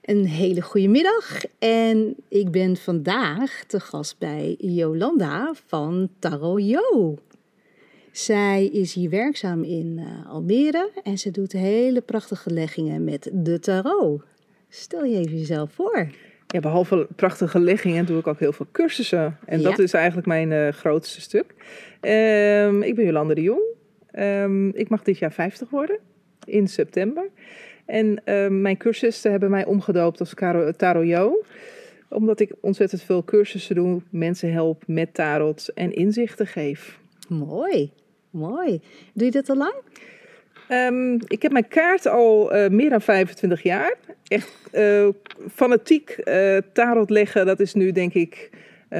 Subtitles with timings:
[0.00, 7.18] Een hele goede middag en ik ben vandaag te gast bij Jolanda van Tarot Jo.
[8.12, 13.58] Zij is hier werkzaam in uh, Almere en ze doet hele prachtige leggingen met de
[13.58, 14.22] tarot.
[14.68, 16.08] Stel je even jezelf voor.
[16.46, 19.38] Ja, behalve prachtige leggingen doe ik ook heel veel cursussen.
[19.46, 19.68] En Ja.
[19.70, 21.54] dat is eigenlijk mijn eh, grootste stuk.
[22.00, 23.62] Ehm, ik ben Jolande de Jong.
[24.10, 25.98] Ehm, ik mag dit jaar 50 worden,
[26.44, 27.28] in september.
[27.90, 30.34] En ehm, mijn cursisten hebben mij omgedoopt als
[30.76, 31.44] Tarot Jo.
[32.08, 36.98] Omdat ik ontzettend veel cursussen doe, mensen help met tarot en inzichten geef.
[37.28, 37.92] Mooi,
[38.30, 38.80] mooi.
[39.12, 39.74] Doe je dat al lang?
[40.68, 43.96] Ehm, ik heb mijn kaart al eh, meer dan 25 jaar.
[44.28, 45.08] Echt eh,
[45.52, 48.50] fanatiek eh tarot leggen, dat is nu denk ik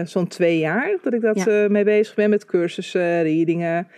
[0.04, 1.68] zo'n twee jaar dat ik dat Ja.
[1.68, 3.88] mee bezig ben met cursussen, readingen.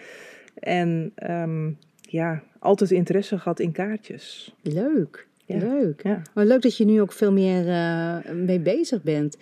[0.54, 4.54] En ehm, ja, altijd interesse gehad in kaartjes.
[4.62, 5.58] Leuk, Ja.
[5.58, 6.02] leuk.
[6.02, 6.22] Ja.
[6.34, 9.36] Maar leuk dat je nu ook veel meer eh, mee bezig bent.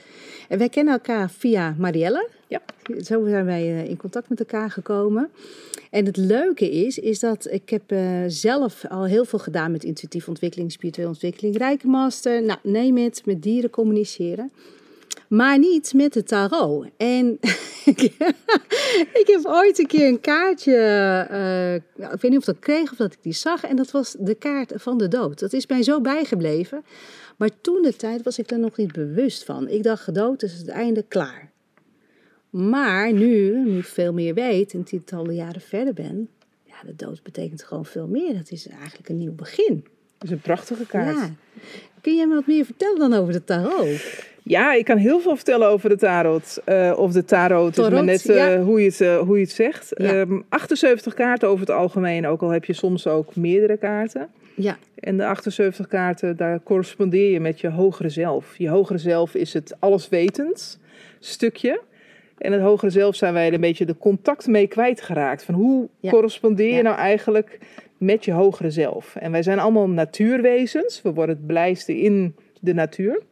[0.48, 2.28] En wij kennen elkaar via Marielle.
[2.48, 2.60] Ja.
[3.04, 5.28] Zo zijn wij eh, in contact met elkaar gekomen.
[5.90, 9.84] En het leuke is, is dat ik heb eh, zelf al heel veel gedaan met
[9.84, 14.50] intuïtieve ontwikkeling, spirituele ontwikkeling, rijkenmaster, nou, neem het, met dieren communiceren.
[15.30, 16.86] Maar niet met de tarot.
[16.96, 17.38] En
[19.20, 20.76] ik heb ooit een keer een kaartje,
[21.30, 21.74] eh,
[22.12, 23.64] ik weet niet of ik dat kreeg of dat ik die zag.
[23.64, 25.38] En dat was de kaart van de dood.
[25.38, 26.84] Dat is mij zo bijgebleven.
[27.36, 29.68] Maar toen de tijd was ik er nog niet bewust van.
[29.68, 31.50] Ik dacht, dood is het einde klaar.
[32.50, 36.28] Maar nu, nu ik veel meer weet en tientallen jaren verder ben,
[36.64, 38.34] ja, de dood betekent gewoon veel meer.
[38.34, 39.84] Dat is eigenlijk een nieuw begin.
[40.18, 41.16] Dat is een prachtige kaart.
[41.16, 41.30] Ja.
[42.00, 44.28] Kun jij me wat meer vertellen dan over de tarot?
[44.50, 46.60] Ja, ik kan heel veel vertellen over de tarot.
[46.64, 48.60] Eh, of de tarot, het is Tarot, net eh, ja.
[48.60, 49.92] hoe, je het, hoe je het zegt.
[49.94, 50.20] Ja.
[50.20, 54.28] Ehm, 78 kaarten over het algemeen, ook al heb je soms ook meerdere kaarten.
[54.54, 58.54] Ja, En de 78 kaarten, daar correspondeer je met je hogere zelf.
[58.58, 60.78] Je hogere zelf is het alleswetend
[61.18, 61.80] stukje.
[62.38, 65.42] En het hogere zelf zijn wij er een beetje de contact mee kwijtgeraakt.
[65.44, 66.10] Van hoe Ja.
[66.10, 67.58] correspondeer je nou eigenlijk
[67.98, 69.16] met je hogere zelf?
[69.16, 71.02] En wij zijn allemaal natuurwezens.
[71.02, 73.22] We worden het blijste in de natuur.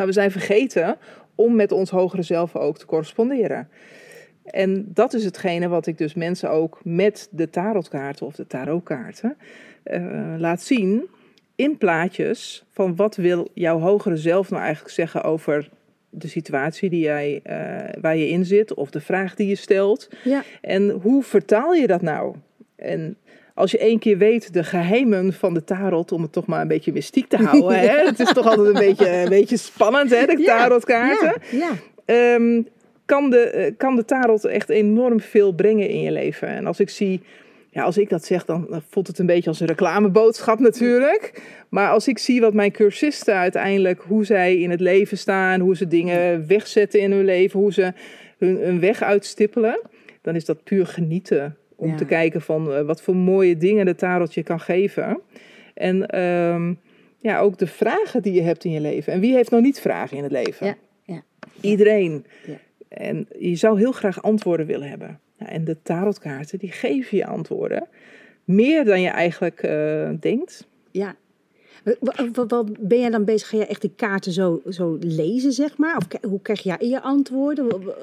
[0.00, 0.96] Maar we zijn vergeten
[1.34, 3.68] om met ons hogere zelf ook te corresponderen.
[4.44, 9.36] En dat is hetgene wat ik dus mensen ook met de tarotkaarten of de tarotkaarten
[9.82, 11.08] eh, laat zien
[11.56, 15.68] in plaatjes van wat wil jouw hogere zelf nou eigenlijk zeggen over
[16.10, 20.08] de situatie die jij, eh, waar je in zit of de vraag die je stelt.
[20.24, 22.34] ja, En hoe vertaal je dat nou?
[22.76, 23.16] En
[23.54, 26.68] als je één keer weet de geheimen van de tarot, om het toch maar een
[26.68, 27.78] beetje mystiek te houden.
[27.78, 28.04] hè?
[28.10, 31.34] Het is toch altijd een beetje, een beetje spannend, hè, de tarotkaarten.
[31.50, 31.72] ja, ja.
[32.04, 32.62] Ehm,
[33.04, 36.48] kan, de, eh, kan de tarot echt enorm veel brengen in je leven.
[36.48, 37.20] En als ik zie,
[37.70, 41.42] ja, als ik dat zeg, dan dan voelt het een beetje als een reclameboodschap natuurlijk.
[41.68, 45.76] Maar als ik zie wat mijn cursisten uiteindelijk, hoe zij in het leven staan, hoe
[45.76, 47.92] ze dingen wegzetten in hun leven, hoe ze
[48.38, 49.80] hun, hun weg uitstippelen,
[50.22, 51.56] dan is dat puur genieten.
[51.80, 51.96] Om Ja.
[51.96, 55.20] te kijken van eh, wat voor mooie dingen de tarot je kan geven.
[55.74, 56.74] En ehm,
[57.18, 59.12] ja, ook de vragen die je hebt in je leven.
[59.12, 60.66] En wie heeft nou niet vragen in het leven?
[60.66, 61.22] Ja, ja.
[61.60, 62.24] Iedereen.
[62.46, 62.54] Ja.
[62.88, 65.20] En je zou heel graag antwoorden willen hebben.
[65.38, 67.88] Ja, en de tarotkaarten, die geven je antwoorden.
[68.44, 70.66] Meer dan je eigenlijk eh, denkt.
[70.90, 71.14] Ja.
[71.84, 73.48] Wa- wa- wa- Wat ben jij dan bezig?
[73.48, 75.96] Ga je echt die kaarten zo, zo lezen, zeg maar?
[75.96, 77.64] Of hoe krijg jij je antwoorden?
[77.70, 77.94] Hoe,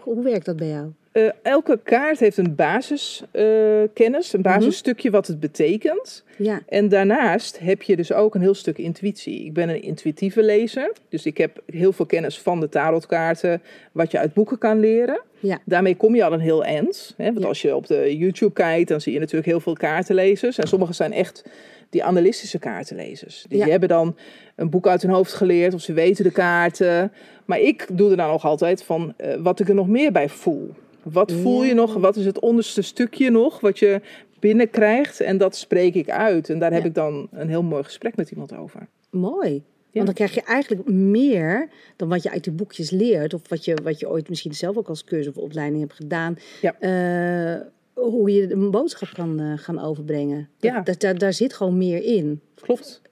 [0.00, 0.90] hoe werkt dat bij jou?
[1.14, 6.24] Eh, elke kaart heeft een basiskennis, een basisstukje wat het betekent.
[6.38, 9.44] Ja, En daarnaast heb je dus ook een heel stuk intuïtie.
[9.44, 14.10] Ik ben een intuïtieve lezer, dus ik heb heel veel kennis van de tarotkaarten, wat
[14.10, 15.20] je uit boeken kan leren.
[15.38, 17.14] ja, Daarmee kom je al een heel eind.
[17.16, 17.24] Hè?
[17.24, 17.46] Want Ja.
[17.46, 20.58] als je op de YouTube kijkt, dan zie je natuurlijk heel veel kaartenlezers.
[20.58, 21.44] En sommige zijn echt
[21.90, 23.44] die analistische kaartenlezers.
[23.48, 23.66] Die Ja.
[23.66, 24.16] hebben dan
[24.56, 27.12] een boek uit hun hoofd geleerd of ze weten de kaarten.
[27.44, 30.28] Maar ik doe er dan nog altijd van eh, wat ik er nog meer bij
[30.28, 30.70] voel.
[31.12, 31.94] Wat voel je nog?
[31.94, 34.00] Wat is het onderste stukje nog wat je
[34.38, 35.20] binnenkrijgt?
[35.20, 36.50] En dat spreek ik uit.
[36.50, 36.88] En daar heb Ja.
[36.88, 38.88] ik dan een heel mooi gesprek met iemand over.
[39.10, 39.52] mooi.
[39.90, 40.04] Ja.
[40.04, 43.34] Want dan krijg je eigenlijk meer dan wat je uit die boekjes leert.
[43.34, 46.36] Of wat je, wat je ooit misschien zelf ook als cursus of opleiding hebt gedaan.
[46.60, 46.74] Ja.
[46.80, 47.60] Eh,
[47.94, 50.48] hoe je een boodschap kan eh, gaan overbrengen.
[50.58, 50.80] Dat, Ja.
[50.80, 52.40] dat, daar, daar zit gewoon meer in.
[52.60, 53.02] Klopt.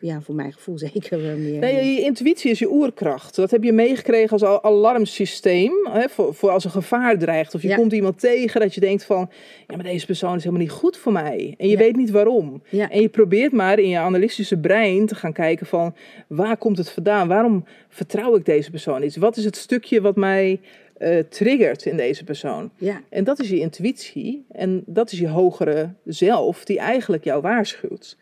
[0.00, 1.58] Ja, voor mijn gevoel zeker wel meer.
[1.60, 3.36] Nee, je intuïtie is je oerkracht.
[3.36, 5.72] Dat heb je meegekregen als al- alarmsysteem.
[5.90, 7.54] Hè, voor, voor als een gevaar dreigt.
[7.54, 7.76] Of je Ja.
[7.76, 9.30] komt iemand tegen dat je denkt van...
[9.66, 11.54] Ja, maar deze persoon is helemaal niet goed voor mij.
[11.58, 11.78] En je Ja.
[11.78, 12.62] weet niet waarom.
[12.70, 12.90] Ja.
[12.90, 15.94] En je probeert maar in je analytische brein te gaan kijken van...
[16.28, 17.28] Waar komt het vandaan?
[17.28, 19.16] Waarom vertrouw ik deze persoon niet?
[19.16, 20.60] Wat is het stukje wat mij
[20.98, 22.70] eh, triggert in deze persoon?
[22.76, 24.44] Ja, En dat is je intuïtie.
[24.52, 28.16] En dat is je hogere zelf die eigenlijk jou waarschuwt.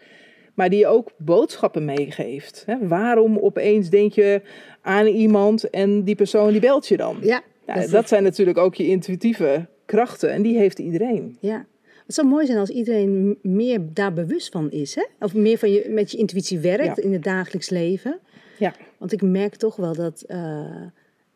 [0.55, 2.63] maar die je ook boodschappen meegeeft.
[2.67, 2.89] Hè?
[2.89, 4.41] Waarom opeens denk je
[4.83, 7.17] aan iemand en die persoon die belt je dan?
[7.23, 11.37] Ja, Nou, dat- dat zijn natuurlijk ook je intuïtieve krachten en die heeft iedereen.
[11.41, 11.67] ja.
[12.07, 14.95] Het zou mooi zijn als iedereen meer daar bewust van is.
[14.95, 15.05] Hè?
[15.21, 17.03] Of meer van je, met je intuïtie werkt Ja.
[17.03, 18.19] in het dagelijks leven.
[18.59, 18.75] Ja.
[18.99, 20.65] Want ik merk toch wel dat eh,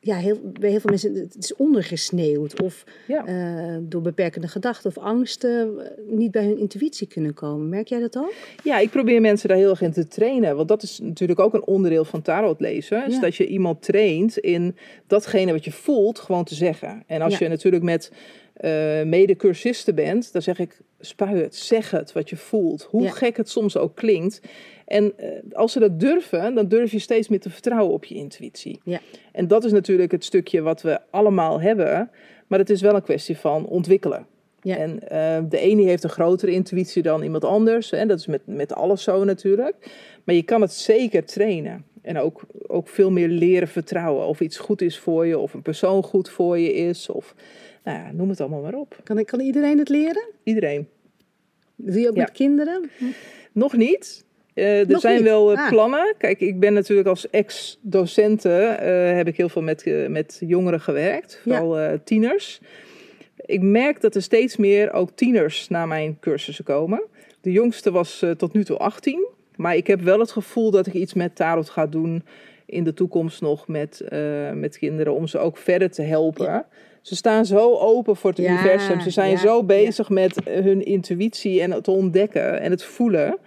[0.08, 2.62] ja, heel, bij heel veel mensen het is ondergesneeuwd.
[2.62, 3.26] Of Ja.
[3.26, 7.68] eh, door beperkende gedachten of angsten eh, niet bij hun intuïtie kunnen komen.
[7.68, 8.32] Merk jij dat ook?
[8.64, 10.56] Ja, ik probeer mensen daar heel erg in te trainen.
[10.56, 13.06] Want dat is natuurlijk ook een onderdeel van tarot lezen.
[13.06, 14.76] Is dat je iemand traint in
[15.06, 17.02] datgene wat je voelt gewoon te zeggen.
[17.06, 17.44] En als Ja.
[17.44, 18.12] je natuurlijk met
[18.60, 22.82] eh mede-cursisten bent, dan zeg ik spui het, zeg het wat je voelt.
[22.82, 23.10] Hoe Ja.
[23.10, 24.40] gek het soms ook klinkt.
[24.86, 28.14] En eh, als ze dat durven, dan durf je steeds meer te vertrouwen op je
[28.14, 28.80] intuïtie.
[28.84, 29.00] Ja.
[29.32, 32.10] En dat is natuurlijk het stukje wat we allemaal hebben.
[32.46, 34.26] Maar het is wel een kwestie van ontwikkelen.
[34.62, 34.76] Ja.
[34.76, 37.92] En eh, de ene heeft een grotere intuïtie dan iemand anders.
[37.92, 39.74] En dat is met, met alles zo natuurlijk.
[40.24, 41.84] Maar je kan het zeker trainen.
[42.02, 44.26] En ook, ook veel meer leren vertrouwen.
[44.26, 47.08] Of iets goed is voor je, of een persoon goed voor je is.
[47.08, 47.34] Of
[47.88, 49.00] nou ja, noem het allemaal maar op.
[49.04, 50.24] Kan, kan iedereen het leren?
[50.42, 50.88] Iedereen.
[51.76, 52.22] Doe je ook Ja.
[52.22, 52.90] met kinderen?
[53.52, 54.24] Nog niet.
[54.54, 55.24] Eh, er Nog zijn niet?
[55.24, 55.68] wel eh, Ah.
[55.68, 56.14] plannen.
[56.18, 61.40] Kijk, ik ben natuurlijk als ex-docente, eh, heb ik heel veel met, met jongeren gewerkt.
[61.42, 62.60] Vooral tieners.
[63.36, 67.02] Ik merk dat er steeds meer ook tieners naar mijn cursussen komen.
[67.40, 69.26] De jongste was tot nu toe 18.
[69.56, 72.24] Maar ik heb wel het gevoel dat ik iets met tarot ga doen
[72.66, 74.04] in de toekomst nog met,
[74.54, 75.14] met kinderen.
[75.14, 76.66] Om ze ook verder te helpen.
[77.02, 79.00] Ze staan zo open voor het Ja, universum.
[79.00, 83.38] Ze zijn ja, zo bezig met eh, hun intuïtie en het ontdekken en het voelen.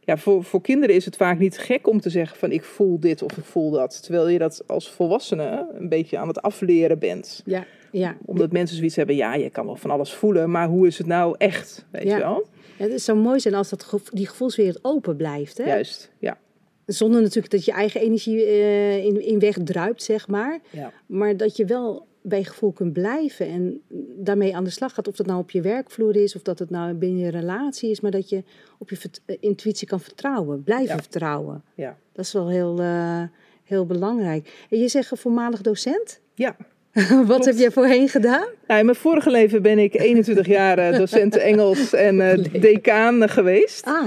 [0.00, 3.00] Ja, voor, voor kinderen is het vaak niet gek om te zeggen van ik voel
[3.00, 4.02] dit of ik voel dat.
[4.02, 7.42] Terwijl je dat als volwassene een beetje aan het afleren bent.
[7.44, 8.16] Ja, ja.
[8.24, 11.06] Omdat mensen zoiets hebben, ja, je kan wel van alles voelen, maar hoe is het
[11.06, 11.86] nou echt?
[11.90, 12.46] Weet je wel?
[12.78, 15.58] Ja, Het zou mooi zijn als dat gevo- die gevoelswereld open blijft.
[15.58, 15.64] Hè?
[15.64, 16.38] Juist, ja.
[16.86, 20.58] Zonder natuurlijk dat je eigen energie eh, in, in weg druipt, zeg maar.
[20.70, 20.92] ja.
[21.06, 23.80] Maar dat je wel bij gevoel kunt blijven en
[24.16, 25.08] daarmee aan de slag gaat.
[25.08, 28.00] Of dat nou op je werkvloer is, of dat het nou binnen je relatie is.
[28.00, 28.42] Maar dat je
[28.78, 31.02] op je eh, intuïtie kan vertrouwen, blijven Ja.
[31.02, 31.62] vertrouwen.
[31.74, 31.96] Ja.
[32.12, 33.22] Dat is wel heel, eh,
[33.64, 34.66] heel belangrijk.
[34.70, 36.20] En je zegt een voormalig docent.
[36.34, 36.56] ja.
[37.26, 38.46] Wat heb jij voorheen gedaan?
[38.66, 43.22] Nou, in mijn vorige leven ben ik 21 jaar eh, docent Engels en eh, decaan
[43.22, 43.84] eh, geweest.
[43.86, 44.04] Ah,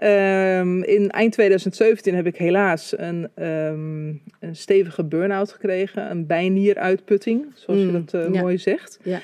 [0.00, 4.06] Ehm, in eind 2017 heb ik helaas een, ehm,
[4.40, 6.10] een stevige burn-out gekregen.
[6.10, 8.40] Een bijnieruitputting, zoals je Mm, dat eh, ja.
[8.40, 8.98] mooi zegt.
[9.02, 9.20] ja.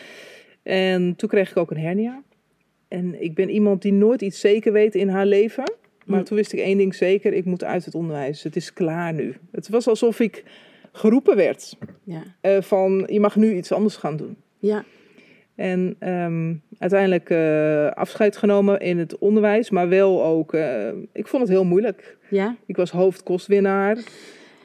[0.63, 2.23] En toen kreeg ik ook een hernia.
[2.89, 5.65] En ik ben iemand die nooit iets zeker weet in haar leven.
[6.05, 6.25] Maar Mm.
[6.25, 8.43] toen wist ik één ding zeker, ik moet uit het onderwijs.
[8.43, 9.35] Het is klaar nu.
[9.53, 10.45] Het was alsof ik
[10.93, 14.37] geroepen werd Ja, eh, van je mag nu iets anders gaan doen.
[14.59, 14.85] ja,
[15.57, 21.43] En ehm, uiteindelijk eh, afscheid genomen in het onderwijs, maar wel ook, eh, ik vond
[21.43, 22.17] het heel moeilijk.
[22.31, 23.97] ja, Ik was hoofdkostwinnaar.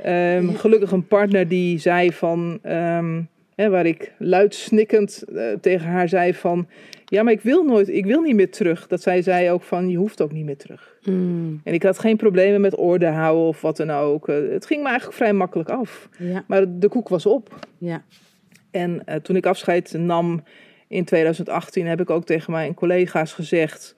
[0.02, 0.54] Ehm, Ja.
[0.58, 3.22] Gelukkig een partner die zei van, ehm,
[3.56, 6.68] hè, waar ik luidsnikkend eh, tegen haar zei van,
[7.06, 8.88] ja, maar ik wil nooit, ik wil niet meer terug.
[8.88, 10.98] Dat zij zei ook van, je hoeft ook niet meer terug.
[11.04, 14.28] Mm, En ik had geen problemen met orde houden of wat dan ook.
[14.28, 16.10] Het ging me eigenlijk vrij makkelijk af.
[16.18, 17.60] ja, Maar de koek was op.
[17.78, 18.04] ja,
[18.72, 20.44] En toen ik afscheid nam
[20.92, 23.96] in 2018, heb ik ook tegen mijn collega's gezegd: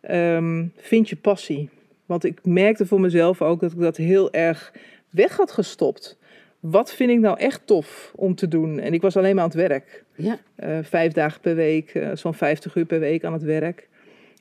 [0.00, 1.68] ehm, vind je passie.
[2.06, 4.72] Want ik merkte voor mezelf ook dat ik dat heel erg
[5.10, 6.18] weg had gestopt.
[6.60, 8.78] Wat vind ik nou echt tof om te doen?
[8.78, 10.04] En ik was alleen maar aan het werk.
[10.16, 13.88] ja, Eh, vijf dagen per week, eh, zo'n 50 uur per week aan het werk.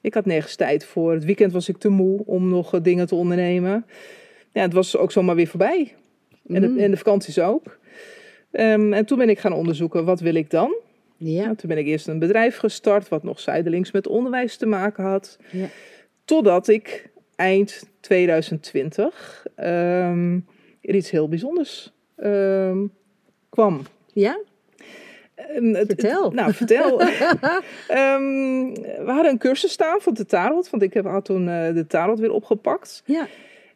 [0.02, 1.14] Ik had nergens tijd voor.
[1.14, 3.86] Het weekend was ik te moe om nog eh, dingen te ondernemen.
[4.54, 5.94] Ja, het was ook zomaar weer voorbij.
[6.48, 6.78] En, de, Mm.
[6.80, 7.78] en de vakanties ook.
[8.52, 10.76] Ehm, en toen ben ik gaan onderzoeken, wat wil ik dan?
[11.18, 15.04] Ja, toen ben ik eerst een bedrijf gestart, wat nog zijdelings met onderwijs te maken
[15.04, 15.38] had.
[15.52, 15.66] ja.
[16.26, 20.40] Totdat ik eind 2020 ehm,
[20.82, 22.78] er iets heel bijzonders ehm,
[23.50, 23.82] kwam.
[24.14, 24.40] ja?
[25.36, 26.24] Vertel.
[26.24, 27.02] het- nou, vertel.
[27.88, 31.74] Ehm, we hadden een cursus staan van de tarot, want ik heb, had toen eh,
[31.74, 33.04] de tarot weer opgepakt.
[33.06, 33.28] Ja,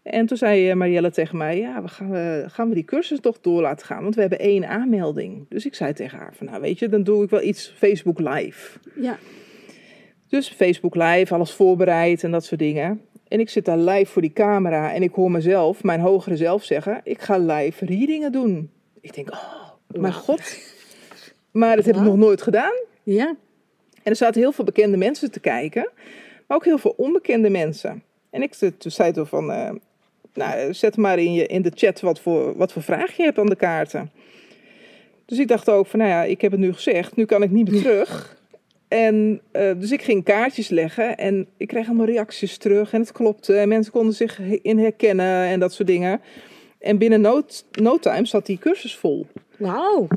[0.03, 3.20] En toen zei eh, Marielle tegen mij, ja, we gaan, we, gaan we die cursus
[3.20, 4.01] toch door laten gaan?
[4.03, 5.46] Want we hebben één aanmelding.
[5.50, 8.20] Dus ik zei tegen haar van, nou weet je, dan doe ik wel iets Facebook
[8.20, 8.79] live.
[8.96, 9.17] ja,
[10.29, 13.01] Dus Facebook live, alles voorbereid en dat soort dingen.
[13.27, 16.63] En ik zit daar live voor die camera en ik hoor mezelf, mijn hogere zelf
[16.63, 18.72] zeggen, ik ga live readingen doen.
[19.01, 20.58] Ik denk, oh, mijn god.
[21.51, 22.74] Maar dat heb ik nog nooit gedaan.
[23.03, 23.27] ja,
[24.03, 25.89] En er zaten heel veel bekende mensen te kijken,
[26.48, 28.03] maar ook heel veel onbekende mensen.
[28.29, 29.70] En ik zei- toen zei toen van, eh,
[30.33, 33.39] nou, zet maar in, je, in de chat wat voor, wat voor vraag je hebt
[33.39, 34.11] aan de kaarten.
[35.25, 37.51] Dus ik dacht ook van, nou ja, ik heb het nu gezegd, nu kan ik
[37.51, 38.39] niet meer terug.
[38.88, 43.11] En eh, dus ik ging kaartjes leggen en ik kreeg allemaal reacties terug en het
[43.11, 43.55] klopte.
[43.55, 46.21] En mensen konden zich in herkennen en dat soort dingen.
[46.79, 49.27] En binnen no, no time zat die cursus vol.
[49.57, 50.07] Wauw.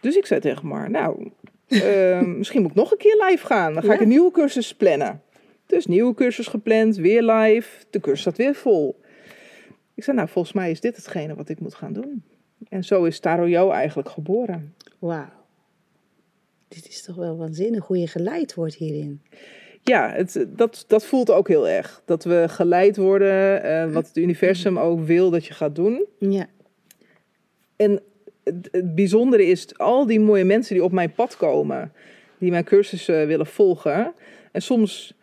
[0.00, 1.30] Dus ik zei tegen Mar, nou,
[1.68, 3.74] eh, misschien moet ik nog een keer live gaan.
[3.74, 5.22] Dan ga ik een nieuwe cursus plannen.
[5.66, 7.68] Dus nieuwe cursus gepland, weer live.
[7.90, 8.96] De cursus zat weer vol.
[9.94, 12.22] Ik zei, nou, volgens mij is dit hetgene wat ik moet gaan doen.
[12.68, 14.74] En zo is Taro Jo eigenlijk geboren.
[14.98, 15.28] Wauw.
[16.68, 19.22] Dit is toch wel waanzinnig hoe je geleid wordt hierin.
[19.82, 22.02] Ja, het, dat, dat voelt ook heel erg.
[22.04, 26.06] Dat we geleid worden, eh, wat het universum ook wil dat je gaat doen.
[26.18, 26.46] Ja.
[27.76, 28.00] En
[28.44, 31.92] het, het bijzondere is, al die mooie mensen die op mijn pad komen,
[32.38, 34.14] die mijn cursus eh, willen volgen,
[34.52, 35.14] en soms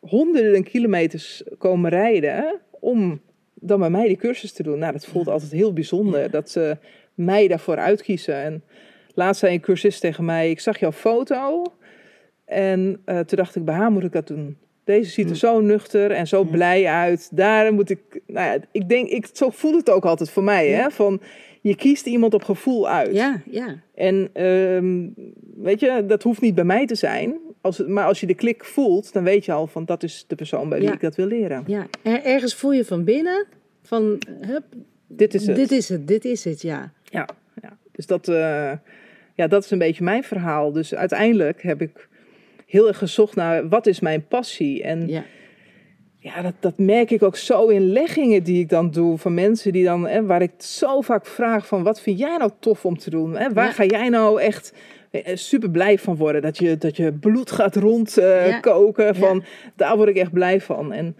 [0.00, 3.20] honderden kilometers komen rijden om
[3.60, 4.78] dan bij mij die cursus te doen.
[4.78, 6.76] Nou, dat voelt altijd heel bijzonder dat ze
[7.14, 8.34] mij daarvoor uitkiezen.
[8.34, 8.62] En
[9.14, 11.62] laatst zei een cursist tegen mij, ik zag jouw foto
[12.44, 14.56] en eh, toen dacht ik, bij haar moet ik dat doen.
[14.84, 16.50] Deze ziet er zo nuchter en zo Ja.
[16.50, 17.28] blij uit.
[17.32, 20.68] Daar moet ik, nou ja, ik denk, ik, zo voelt het ook altijd voor mij,
[20.68, 20.90] hè?
[20.90, 21.20] Van,
[21.60, 23.14] je kiest iemand op gevoel uit.
[23.14, 23.82] Ja, ja.
[23.94, 25.06] En ehm,
[25.56, 27.36] weet je, dat hoeft niet bij mij te zijn.
[27.60, 30.24] Als het, maar als je de klik voelt, dan weet je al van dat is
[30.28, 30.94] de persoon bij wie Ja.
[30.94, 31.64] ik dat wil leren.
[31.66, 31.86] ja.
[32.02, 33.46] Er- ergens voel je van binnen
[33.82, 34.64] van, hup,
[35.06, 35.56] Dit is het.
[35.56, 36.92] dit is het, dit is het, ja.
[37.04, 37.28] Ja,
[37.62, 37.76] ja.
[37.92, 38.72] Dus dat, eh,
[39.34, 40.72] ja, dat is een beetje mijn verhaal.
[40.72, 42.08] Dus uiteindelijk heb ik
[42.66, 44.82] heel erg gezocht naar wat is mijn passie.
[44.82, 45.24] En Ja,
[46.18, 49.72] ja, dat, dat merk ik ook zo in leggingen die ik dan doe van mensen
[49.72, 52.98] die dan, hè, waar ik zo vaak vraag van wat vind jij nou tof om
[52.98, 53.36] te doen?
[53.36, 53.52] Hè?
[53.52, 53.72] Waar Ja.
[53.72, 54.72] ga jij nou echt
[55.34, 56.42] super blij van worden?
[56.42, 57.80] Dat je, dat je bloed gaat Ja.
[57.80, 59.14] rondkoken.
[59.14, 59.44] van,
[59.76, 60.92] Daar word ik echt blij van.
[60.92, 61.16] En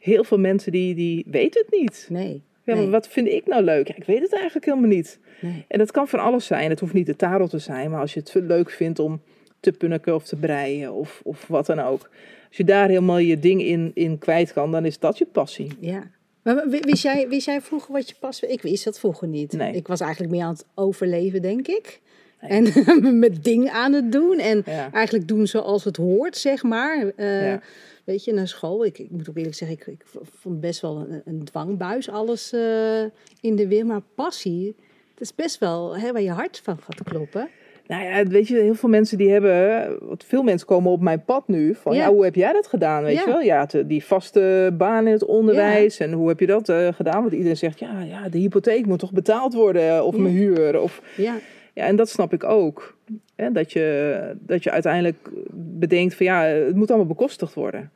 [0.00, 2.06] heel veel mensen die, die weten het niet.
[2.10, 2.42] nee.
[2.64, 3.88] Ja, maar nee, wat vind ik nou leuk?
[3.88, 5.18] Ja, ik weet het eigenlijk helemaal niet.
[5.40, 5.64] nee.
[5.68, 6.70] En dat kan van alles zijn.
[6.70, 9.20] Het hoeft niet de tarot te zijn, maar als je het leuk vindt om
[9.60, 12.10] te punniken of te breien of, of wat dan ook.
[12.48, 15.70] Als je daar helemaal je ding in, in kwijt kan, dan is dat je passie.
[15.80, 16.10] Ja.
[16.42, 18.40] Maar wist jij, wist jij vroeger wat je pas...
[18.40, 19.52] Ik wist dat vroeger niet.
[19.52, 19.72] Nee.
[19.72, 22.00] Ik was eigenlijk meer aan het overleven, denk ik.
[22.48, 22.72] En
[23.18, 24.38] met dingen aan het doen.
[24.38, 24.88] En Ja.
[24.92, 27.12] eigenlijk doen zoals het hoort, zeg maar.
[27.16, 27.60] Eh, Ja.
[28.04, 28.84] Weet je, naar school.
[28.84, 30.04] Ik, ik moet ook eerlijk zeggen, ik, ik
[30.40, 33.02] vond best wel een, een dwangbuis alles eh,
[33.40, 33.86] in de weer.
[33.86, 34.74] Maar passie,
[35.14, 37.48] dat is best wel hè, waar je hart van gaat kloppen.
[37.86, 41.48] Nou ja, weet je, heel veel mensen die hebben, veel mensen komen op mijn pad
[41.48, 42.10] nu van, ja, Ja.
[42.12, 43.20] hoe heb jij dat gedaan, weet Ja.
[43.24, 43.40] je wel?
[43.40, 47.20] Ja, te- die vaste baan in het onderwijs en hoe heb je dat eh, gedaan?
[47.20, 51.02] Want iedereen zegt, ja, ja, de hypotheek moet toch betaald worden of mijn huur of
[51.16, 51.34] Ja,
[51.74, 52.96] Ja, en dat snap ik ook.
[53.36, 57.90] Hè, dat, je, dat je uiteindelijk bedenkt van ja, het moet allemaal bekostigd worden.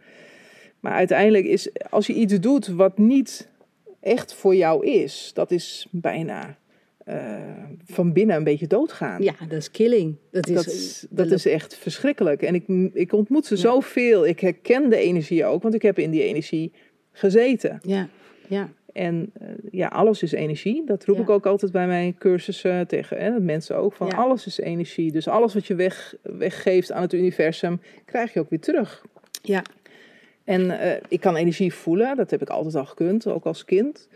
[0.81, 3.49] Maar uiteindelijk is, als je iets doet wat niet
[4.01, 6.57] echt voor jou is, dat is bijna
[7.05, 7.41] eh,
[7.85, 9.23] van binnen een beetje doodgaan.
[9.23, 10.17] ja, dat is killing.
[10.31, 10.55] Dat is,
[11.11, 12.43] dat, is, dat echt verschrikkelijk.
[12.43, 13.61] En ik, ik ontmoet ze Ja.
[13.61, 14.27] zoveel.
[14.27, 16.73] Ik herken de energie ook, want ik heb in die energie
[17.13, 17.79] gezeten.
[17.83, 18.09] Ja,
[18.49, 20.83] ja, En eh, ja, alles is energie.
[20.87, 21.23] Dat roep Ja.
[21.23, 23.93] ik ook altijd bij mijn cursussen tegen hè, mensen ook.
[23.95, 24.17] Van Ja.
[24.17, 25.13] alles is energie.
[25.13, 29.03] Dus alles wat je weg, weggeeft aan het universum, krijg je ook weer terug.
[29.43, 29.63] ja.
[30.45, 32.17] En eh, ik kan energie voelen.
[32.17, 34.09] Dat heb ik altijd al gekund, ook als kind.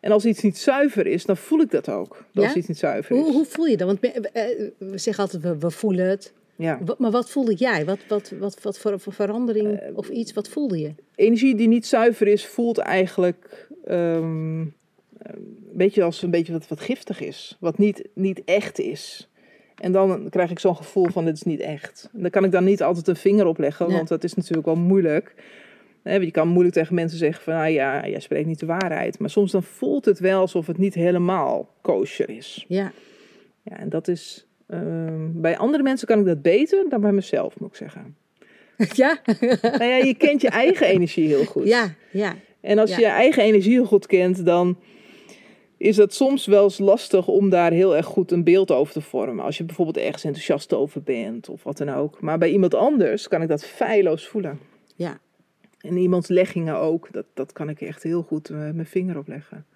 [0.00, 2.24] En als iets niet zuiver is, dan voel ik dat ook.
[2.30, 2.42] Ja?
[2.42, 3.22] Als iets niet zuiver is.
[3.22, 3.86] hoe voel je dat?
[3.86, 4.00] Want
[4.32, 4.42] eh,
[4.78, 6.32] we zeggen altijd, we, we voelen het.
[6.56, 6.78] Ja.
[6.98, 7.84] Maar wat voelde jij?
[7.84, 10.94] Wat, wat, wat, wat voor, voor verandering of iets, wat voelde je?
[11.14, 14.60] Energie die niet zuiver is, voelt eigenlijk ehm,
[15.18, 17.56] een beetje als een beetje wat, wat giftig is.
[17.60, 19.28] Wat niet, niet echt is.
[19.76, 22.08] En dan krijg ik zo'n gevoel van dit is niet echt.
[22.14, 24.66] En daar kan ik dan niet altijd een vinger op leggen, want dat is natuurlijk
[24.66, 25.34] wel moeilijk.
[26.02, 29.18] Je kan moeilijk tegen mensen zeggen van nou ja, jij spreekt niet de waarheid.
[29.18, 32.64] Maar soms dan voelt het wel alsof het niet helemaal kosher is.
[32.68, 32.92] Ja,
[33.62, 34.46] Ja, en dat is...
[34.66, 38.16] ehm, bij andere mensen kan ik dat beter dan bij mezelf, moet ik zeggen.
[38.94, 39.18] ja,
[39.62, 41.66] nou ja, je kent je eigen energie heel goed.
[41.66, 42.96] ja, ja, En als Ja.
[42.96, 44.78] je je eigen energie heel goed kent, dan
[45.76, 49.00] is dat soms wel eens lastig om daar heel erg goed een beeld over te
[49.00, 49.44] vormen.
[49.44, 52.20] Als je bijvoorbeeld ergens enthousiast over bent of wat dan ook.
[52.20, 54.58] Maar bij iemand anders kan ik dat feilloos voelen.
[54.94, 55.18] ja.
[55.80, 59.28] En iemands leggingen ook, dat, dat kan ik echt heel goed eh, mijn vinger op
[59.28, 59.66] leggen.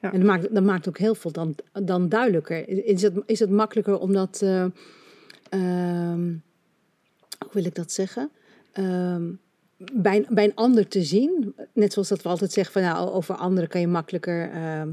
[0.00, 2.68] En dat maakt, dat maakt ook heel veel dan, dan duidelijker.
[2.68, 4.64] Is het, is het makkelijker om dat, eh,
[5.48, 6.28] ehm,
[7.38, 8.30] hoe wil ik dat zeggen?
[8.72, 9.22] Ehm,
[9.92, 11.54] bij, een- bij een ander te zien.
[11.72, 14.50] Net zoals dat we altijd zeggen van nou, over anderen kan je makkelijker.
[14.52, 14.88] ehm,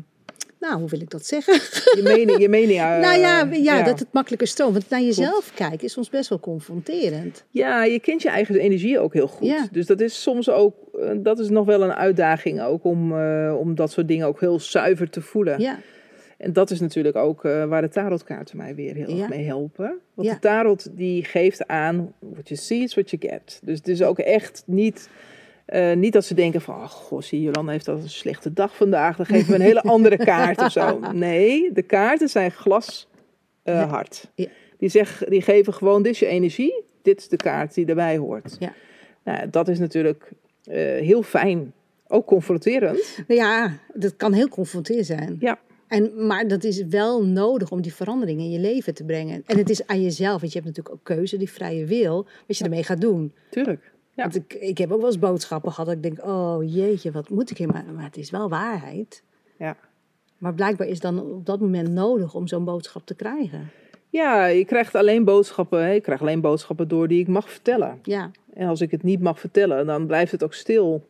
[0.60, 1.53] nou, hoe wil ik dat zeggen?
[1.96, 2.79] Je mening, je mening.
[2.79, 4.74] eh, nou ja, ja, dat het makkelijker stroomt.
[4.74, 7.43] Want naar jezelf kijken is soms best wel confronterend.
[7.50, 9.48] Ja, je kent je eigen energie ook heel goed.
[9.48, 9.67] Ja.
[9.72, 13.55] Dus dat is soms ook, eh, dat is nog wel een uitdaging ook om, eh,
[13.60, 15.60] om dat soort dingen ook heel zuiver te voelen.
[15.62, 15.79] Ja,
[16.39, 19.19] En dat is natuurlijk ook eh, waar de tarotkaarten mij weer heel Ja.
[19.22, 20.00] erg mee helpen.
[20.13, 20.34] Want Ja.
[20.34, 23.60] de tarot die geeft aan, what you see is what you get.
[23.63, 25.10] Dus het is ook echt niet,
[25.65, 28.75] eh, niet dat ze denken van, oh goh, zie Jolanda heeft dat een slechte dag
[28.75, 29.17] vandaag.
[29.17, 31.00] Dan geven we een hele andere kaart of zo.
[31.13, 33.08] Nee, de kaarten zijn glashard.
[33.63, 33.88] Ja.
[33.88, 34.31] hard.
[34.36, 34.48] Ja.
[34.77, 38.55] Die, die geven gewoon, dit is je energie, dit is de kaart die erbij hoort.
[38.60, 38.74] Ja.
[39.24, 40.31] Nou, dat is natuurlijk
[40.63, 41.74] eh, heel fijn.
[42.08, 43.19] Ook confronterend.
[43.27, 45.38] Ja, dat kan heel confronterend zijn.
[45.39, 45.60] Ja.
[45.89, 49.43] En, maar dat is wel nodig om die verandering in je leven te brengen.
[49.46, 52.58] En het is aan jezelf, want je hebt natuurlijk ook keuze, die vrije wil, wat
[52.58, 53.34] je ermee gaat doen.
[53.50, 53.91] Tuurlijk.
[54.13, 54.24] Ja.
[54.24, 57.29] Want ik, ik heb ook wel eens boodschappen gehad dat ik denk, oh jeetje, wat
[57.29, 57.86] moet ik hier maar.
[57.96, 59.24] Maar het is wel waarheid.
[59.58, 59.77] Ja.
[60.38, 63.72] Maar blijkbaar is dan op dat moment nodig om zo'n boodschap te krijgen.
[64.10, 65.84] Ja, je krijgt alleen boodschappen.
[65.86, 65.93] Hè?
[65.93, 68.00] Ik krijg alleen boodschappen door die ik mag vertellen.
[68.03, 71.08] Ja, En als ik het niet mag vertellen, dan blijft het ook stil.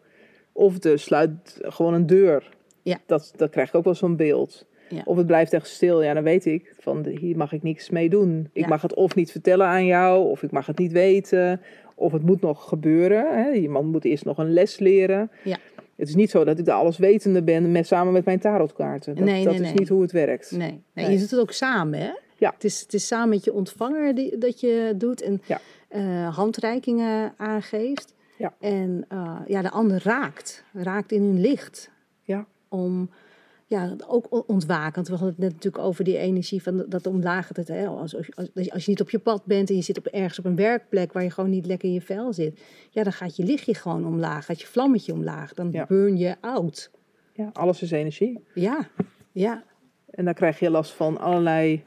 [0.52, 2.58] Of er sluit gewoon een deur.
[2.90, 2.98] Ja.
[3.06, 4.66] Dat, dat krijg ik ook wel zo'n beeld.
[4.90, 5.02] Ja.
[5.06, 6.04] Of het blijft echt stil.
[6.04, 8.50] Ja, dan weet ik van hier mag ik niks mee doen.
[8.54, 8.68] Ik Ja.
[8.68, 11.62] mag het of niet vertellen aan jou, of ik mag het niet weten.
[11.96, 13.44] Of het moet nog gebeuren.
[13.44, 13.52] Hè?
[13.52, 15.32] Iemand moet eerst nog een les leren.
[15.44, 15.58] Ja.
[15.96, 19.16] Het is niet zo dat ik de alleswetende ben met, samen met mijn tarotkaarten.
[19.16, 19.80] Dat, Nee, dat nee, is nee.
[19.80, 20.52] niet hoe het werkt.
[20.52, 20.60] nee.
[20.60, 21.12] nee, Nee.
[21.14, 22.12] Je doet het ook samen, hè?
[22.38, 22.52] Ja.
[22.54, 25.60] Het is, het is samen met je ontvanger die, dat je doet en Ja.
[25.88, 28.14] eh, handreikingen aangeeft.
[28.38, 28.54] Ja.
[28.60, 31.92] En eh, ja, de ander raakt, raakt in hun licht.
[32.24, 32.46] Ja.
[32.70, 33.10] Om,
[33.68, 35.08] ja, ook ontwakend.
[35.08, 37.50] We hadden het net natuurlijk over die energie van dat omlaag.
[37.54, 39.98] Het, hè, als, als, als, als je niet op je pad bent en je zit
[39.98, 42.60] op, ergens op een werkplek waar je gewoon niet lekker in je vel zit.
[42.90, 45.54] Ja, dan gaat je lichtje gewoon omlaag, gaat je vlammetje omlaag.
[45.54, 45.86] Dan Ja.
[45.86, 46.92] burn je out.
[47.34, 48.44] Ja, alles is energie.
[48.54, 48.88] Ja,
[49.32, 49.64] ja.
[50.10, 51.84] En dan krijg je last van allerlei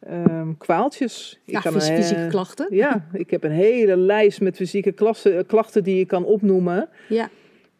[0.00, 1.40] ehm, kwaaltjes.
[1.44, 2.66] Ik ja kan fys- een, fysieke klachten.
[2.70, 6.88] Ja, ik heb een hele lijst met fysieke klachten, klachten die je kan opnoemen.
[7.08, 7.28] Ja,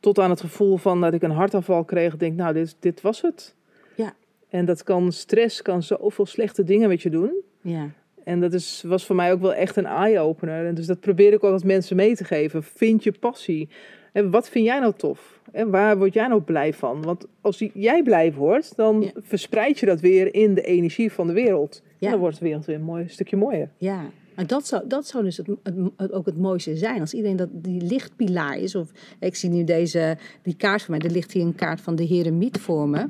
[0.00, 2.16] Tot aan het gevoel van dat ik een hartaanval kreeg.
[2.16, 3.54] Denk, nou, dit, dit was het.
[3.94, 4.14] Ja.
[4.48, 7.32] En dat kan stress, kan zoveel slechte dingen met je doen.
[7.60, 7.88] ja.
[8.24, 10.66] En dat is, was voor mij ook wel echt een eye-opener.
[10.66, 12.62] En dus dat probeer ik ook als mensen mee te geven.
[12.62, 13.68] Vind je passie.
[14.12, 15.40] En wat vind jij nou tof?
[15.52, 17.02] En waar word jij nou blij van?
[17.02, 19.10] Want als jij blij wordt, dan Ja.
[19.22, 21.82] verspreid je dat weer in de energie van de wereld.
[21.84, 22.06] Ja.
[22.06, 23.70] En dan wordt de wereld weer een mooi stukje mooier.
[23.76, 24.04] Ja,
[24.36, 25.48] maar dat zou, dat zou dus het,
[25.96, 27.00] het, ook het mooiste zijn.
[27.00, 28.74] Als iedereen dat die lichtpilaar is.
[28.74, 31.06] Of ik zie nu deze, die kaart voor mij.
[31.06, 33.08] Er ligt hier een kaart van de Heremiet voor me.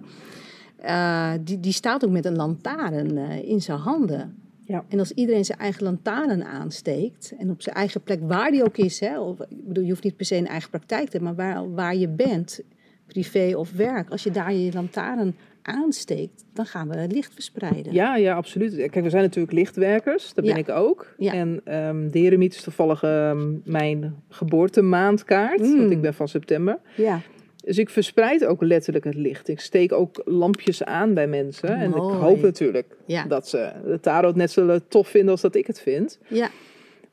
[0.77, 4.35] Eh, die, die staat ook met een lantaarn eh, in zijn handen.
[4.65, 4.85] Ja.
[4.89, 7.35] En als iedereen zijn eigen lantaarn aansteekt.
[7.39, 9.01] En op zijn eigen plek, waar die ook is.
[9.01, 11.37] Hè, of, ik bedoel, je hoeft niet per se een eigen praktijk te hebben.
[11.37, 12.61] Maar waar, waar je bent,
[13.07, 14.11] privé of werk.
[14.11, 17.93] Als je daar je lantaarn aansteekt, dan gaan we licht verspreiden.
[17.93, 18.75] Ja, ja, absoluut.
[18.77, 20.35] Kijk, we zijn natuurlijk lichtwerkers.
[20.35, 20.61] Dat ben Ja.
[20.61, 21.15] ik ook.
[21.19, 21.33] Ja.
[21.33, 25.61] En ehm de Heremiet is toevallig ehm, mijn geboortemaandkaart.
[25.61, 25.79] Mm.
[25.79, 26.79] Want ik ben van september.
[26.97, 27.21] ja.
[27.65, 29.49] Dus ik verspreid ook letterlijk het licht.
[29.49, 31.69] Ik steek ook lampjes aan bij mensen.
[31.69, 33.25] En ik hoop natuurlijk Ja.
[33.25, 36.19] dat ze de tarot net zo tof vinden als dat ik het vind.
[36.29, 36.49] ja.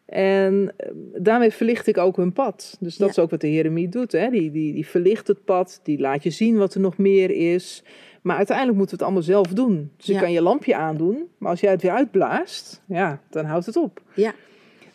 [0.05, 2.77] En eh, daarmee verlicht ik ook hun pad.
[2.79, 3.13] Dus dat Ja.
[3.13, 4.11] is ook wat de Heremiet doet.
[4.11, 4.29] Hè?
[4.29, 7.83] Die, die, die verlicht het pad, die laat je zien wat er nog meer is.
[8.23, 9.91] Maar uiteindelijk moeten we het allemaal zelf doen.
[9.97, 10.19] Dus je Ja.
[10.19, 14.01] kan je lampje aandoen, maar als jij het weer uitblaast, ja, dan houdt het op.
[14.13, 14.33] Ja.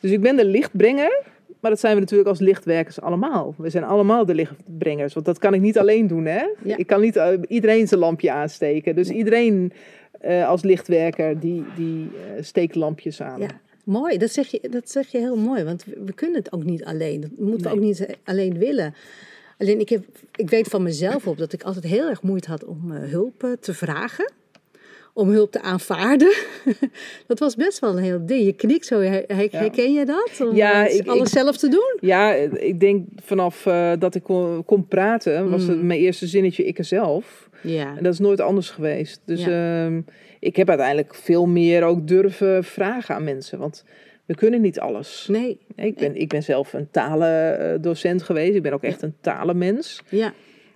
[0.00, 1.22] Dus ik ben de lichtbrenger,
[1.60, 3.54] maar dat zijn we natuurlijk als lichtwerkers allemaal.
[3.58, 6.24] We zijn allemaal de lichtbrengers, want dat kan ik niet alleen doen.
[6.24, 6.44] Hè?
[6.62, 6.76] Ja.
[6.76, 8.94] Ik kan niet eh, iedereen zijn lampje aansteken.
[8.94, 9.72] Dus iedereen
[10.20, 13.40] eh, als lichtwerker, die, die eh, steekt lampjes aan.
[13.40, 13.48] Ja,
[13.84, 14.18] mooi.
[14.18, 15.64] Dat zeg, je, dat zeg je heel mooi.
[15.64, 17.20] Want we, kunnen het ook niet alleen.
[17.20, 18.94] Dat moeten we ook niet alleen willen.
[19.58, 22.64] Alleen ik, heb, ik weet van mezelf op dat ik altijd heel erg moeite had
[22.64, 24.32] om eh, hulp eh, te vragen.
[25.14, 26.32] Om hulp te aanvaarden.
[27.26, 28.44] dat was best wel een heel ding.
[28.44, 29.00] Je knikt zo.
[29.00, 30.30] Herken je dat?
[30.48, 31.96] Om Ja, eh, ik- alles ik- zelf te doen?
[32.00, 33.62] Ja, ik denk vanaf
[33.98, 35.86] dat ik kon, kon praten, was het Mm.
[35.86, 37.48] mijn eerste zinnetje ik er zelf.
[37.62, 37.96] Ja.
[37.96, 39.20] En dat is nooit anders geweest.
[39.24, 40.00] Dus ehm,
[40.40, 43.58] ik heb uiteindelijk veel meer ook durven vragen aan mensen.
[43.58, 43.84] Want
[44.28, 45.26] we kunnen niet alles.
[45.30, 45.58] Nee.
[45.76, 48.54] Ik ben, ik ben zelf een talendocent geweest.
[48.54, 50.02] Ik ben ook echt een talenmens.
[50.08, 50.32] Ja.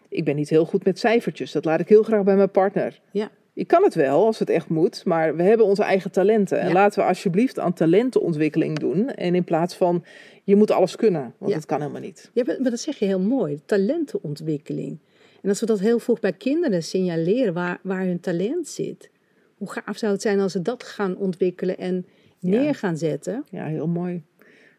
[0.08, 1.52] Ik ben niet heel goed met cijfertjes.
[1.52, 3.00] Dat laat ik heel graag bij mijn partner.
[3.10, 3.30] Ja.
[3.54, 6.58] Ik kan het wel als het echt moet, maar we hebben onze eigen talenten.
[6.60, 6.72] En Ja.
[6.72, 9.08] laten we alsjeblieft aan talentenontwikkeling doen.
[9.08, 10.04] En in plaats van
[10.44, 11.56] je moet alles kunnen, want Ja.
[11.58, 12.30] dat kan helemaal niet.
[12.32, 13.60] Ja, maar maar dat zeg je heel mooi.
[13.66, 14.98] Talentenontwikkeling.
[15.42, 19.10] En als we dat heel vroeg bij kinderen signaleren waar, waar hun talent zit.
[19.56, 22.06] Hoe gaaf zou het zijn als ze dat gaan ontwikkelen en
[22.42, 22.72] neer Ja.
[22.72, 23.44] gaan zetten?
[23.50, 24.22] Ja, heel mooi.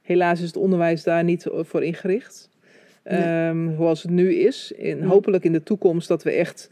[0.02, 2.49] Helaas is het onderwijs daar niet voor ingericht.
[3.04, 3.19] Nee.
[3.21, 4.71] Ehm, zoals het nu is.
[4.76, 5.06] In, Ja.
[5.06, 6.69] Hopelijk in de toekomst dat we echt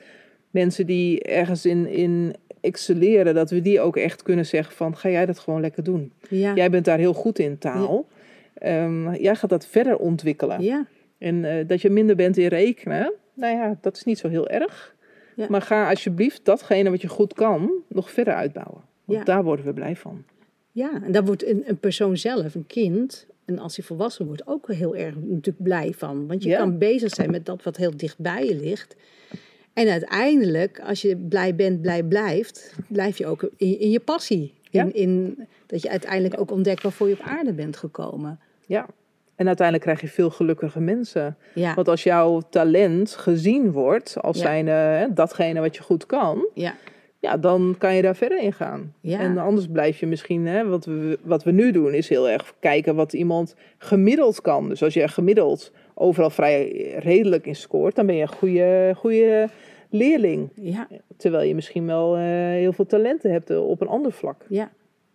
[0.50, 5.10] mensen die ergens in, in excelleren, dat we die ook echt kunnen zeggen van ga
[5.10, 6.12] jij dat gewoon lekker doen.
[6.30, 6.54] Ja.
[6.56, 8.08] Jij bent daar heel goed in taal.
[8.54, 10.62] Ehm, jij gaat dat verder ontwikkelen.
[10.64, 10.86] Ja.
[11.18, 14.48] En eh, dat je minder bent in rekenen, nou ja, dat is niet zo heel
[14.50, 14.96] erg.
[15.36, 15.46] Ja.
[15.50, 18.82] Maar ga alsjeblieft datgene wat je goed kan nog verder uitbouwen.
[19.06, 19.26] Want Ja.
[19.26, 20.24] daar worden we blij van.
[20.72, 24.48] Ja, en daar wordt een, een persoon zelf, een kind, en als hij volwassen wordt,
[24.48, 26.28] ook heel erg natuurlijk blij van.
[26.28, 26.58] Want je Ja.
[26.58, 28.96] kan bezig zijn met dat wat heel dicht bij je ligt.
[29.74, 34.54] En uiteindelijk, als je blij bent, blij blijft, blijf je ook in, in je passie.
[34.70, 34.94] In, Ja.
[34.94, 38.40] in, dat je uiteindelijk ook ontdekt waarvoor je op aarde bent gekomen.
[38.66, 38.88] Ja.
[39.36, 41.38] En uiteindelijk krijg je veel gelukkige mensen.
[41.54, 46.76] Ja, Want als jouw talent gezien wordt als hè, datgene wat je goed kan, ja,
[47.22, 48.94] ja, dan kan je daar verder in gaan.
[49.02, 49.20] Ja.
[49.20, 52.54] En anders blijf je misschien, hè, wat, we, wat we nu doen, is heel erg
[52.60, 54.70] kijken wat iemand gemiddeld kan.
[54.70, 59.50] Dus als je gemiddeld overal vrij redelijk in scoort, dan ben je een goede, goede
[59.90, 60.50] leerling.
[60.56, 64.46] ja, Terwijl je misschien wel eh, heel veel talenten hebt eh, op een ander vlak.
[64.50, 64.72] ja.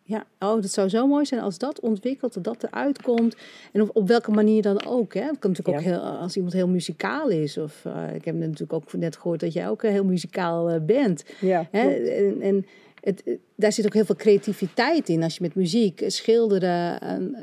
[0.09, 3.37] Ja, oh, dat zou zo mooi zijn als dat ontwikkelt, dat dat eruit komt.
[3.73, 5.15] En op, op welke manier dan ook.
[5.15, 5.21] Hè?
[5.23, 5.91] Het kan natuurlijk Ja.
[5.95, 7.59] ook heel, als iemand heel muzikaal is.
[7.59, 10.81] Of eh, ik heb natuurlijk ook net gehoord dat jij ook eh, heel muzikaal eh,
[10.83, 11.25] bent.
[11.41, 11.89] Ja, Hè?
[11.91, 12.67] En, en
[13.01, 13.23] het,
[13.55, 15.23] daar zit ook heel veel creativiteit in.
[15.23, 17.37] Als je met muziek, schilderen, en,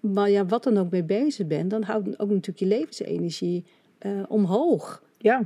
[0.00, 3.64] maar ja, wat dan ook mee bezig bent, dan houdt ook natuurlijk je levensenergie
[4.28, 5.02] omhoog.
[5.18, 5.42] ja.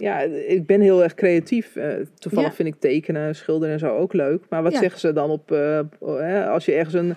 [0.00, 1.76] Ja, ik ben heel erg creatief.
[1.76, 2.54] Eh, toevallig Ja.
[2.54, 4.42] vind ik tekenen, schilderen en zo ook leuk.
[4.48, 4.78] Maar wat Ja.
[4.78, 7.14] zeggen ze dan op, eh, hè, als je ergens een,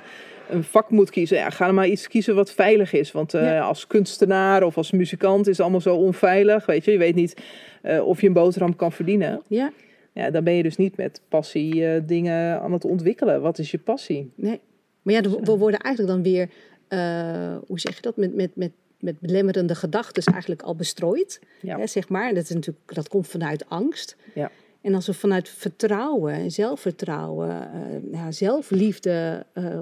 [0.49, 1.37] een vak moet kiezen?
[1.37, 3.11] Ja, ga dan maar iets kiezen wat veilig is.
[3.11, 3.59] Want eh, Ja.
[3.59, 6.65] als kunstenaar of als muzikant is het allemaal zo onveilig.
[6.65, 7.41] Weet je, je weet niet
[7.81, 9.41] eh, of je een boterham kan verdienen.
[9.47, 9.71] Ja,
[10.13, 13.41] Ja, dan ben je dus niet met passie eh, dingen aan het ontwikkelen.
[13.41, 14.31] Wat is je passie?
[14.35, 14.59] nee.
[15.01, 16.49] Maar ja, de- we worden eigenlijk dan weer,
[16.87, 21.39] eh, hoe zeg je dat, met, met, met, met belemmerende gedachten eigenlijk al bestrooid.
[21.61, 21.77] Ja.
[21.77, 22.33] Hè, zeg maar.
[22.33, 24.15] Dat, is natuurlijk, dat komt vanuit angst.
[24.33, 24.51] Ja.
[24.81, 29.79] En als we vanuit vertrouwen en zelfvertrouwen, eh, ja, zelfliefde eh,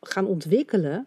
[0.00, 1.06] gaan ontwikkelen,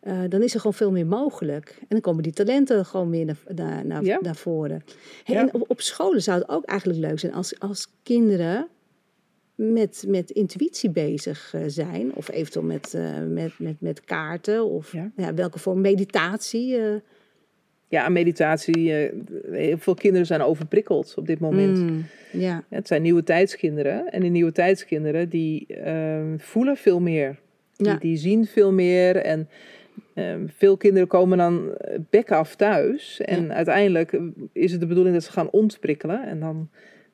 [0.00, 1.76] eh, dan is er gewoon veel meer mogelijk.
[1.80, 4.18] En dan komen die talenten gewoon meer naar, naar, naar, Ja.
[4.20, 4.84] naar voren.
[5.24, 5.36] Hey.
[5.36, 8.68] En op, op scholen zou het ook eigenlijk leuk zijn als, als kinderen
[9.58, 12.14] met, met intuïtie bezig eh, zijn.
[12.14, 15.10] Of eventueel met, eh, met, met, met kaarten of Ja.
[15.16, 15.34] ja.
[15.34, 16.76] welke vorm meditatie.
[16.76, 16.94] eh.
[17.88, 18.90] Ja, meditatie.
[19.50, 21.78] heel veel kinderen zijn overprikkeld op dit moment.
[21.78, 24.12] Mm, ja, Het zijn nieuwe tijdskinderen.
[24.12, 27.38] En die nieuwe tijdskinderen die ehm, voelen veel meer.
[27.76, 27.96] Die, Ja.
[27.96, 29.16] die zien veel meer.
[29.16, 29.48] En
[30.14, 31.74] ehm, veel kinderen komen dan
[32.10, 33.20] bek af thuis.
[33.20, 34.18] En uiteindelijk
[34.52, 36.22] is het de bedoeling dat ze gaan ontprikkelen.
[36.26, 36.68] En dan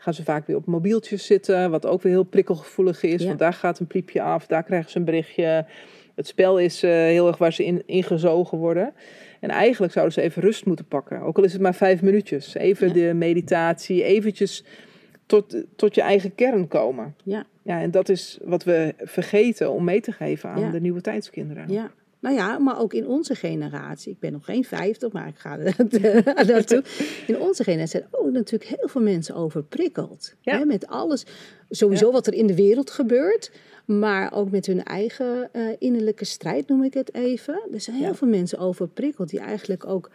[0.04, 1.70] gaan ze vaak weer op mobieltjes zitten.
[1.70, 3.20] Wat ook weer heel prikkelgevoelig is.
[3.20, 3.26] Ja.
[3.26, 4.46] Want daar gaat een piepje af.
[4.46, 5.66] Daar krijgen ze een berichtje.
[6.14, 8.92] Het spel is eh, heel erg waar ze in, ingezogen worden.
[9.40, 11.20] En eigenlijk zouden ze even rust moeten pakken.
[11.20, 12.54] Ook al is het maar vijf minuutjes.
[12.54, 12.92] Even Ja.
[12.92, 14.02] de meditatie.
[14.04, 14.64] Eventjes
[15.26, 17.14] tot, tot je eigen kern komen.
[17.24, 20.70] ja, Ja, en dat is wat we vergeten om mee te geven aan Ja.
[20.70, 21.68] de nieuwe tijdskinderen.
[21.72, 21.90] ja.
[22.24, 24.12] Nou ja, maar ook in onze generatie.
[24.12, 26.82] Ik ben nog geen 50, maar ik ga er naartoe.
[27.26, 30.34] In onze generatie zijn ook natuurlijk heel veel mensen overprikkeld.
[30.40, 30.58] Ja.
[30.58, 31.26] Hè, met alles,
[31.70, 33.50] sowieso wat er in de wereld gebeurt.
[33.84, 37.62] Maar ook met hun eigen eh, innerlijke strijd, noem ik het even.
[37.72, 38.14] Er zijn heel Ja.
[38.14, 40.10] veel mensen overprikkeld die eigenlijk ook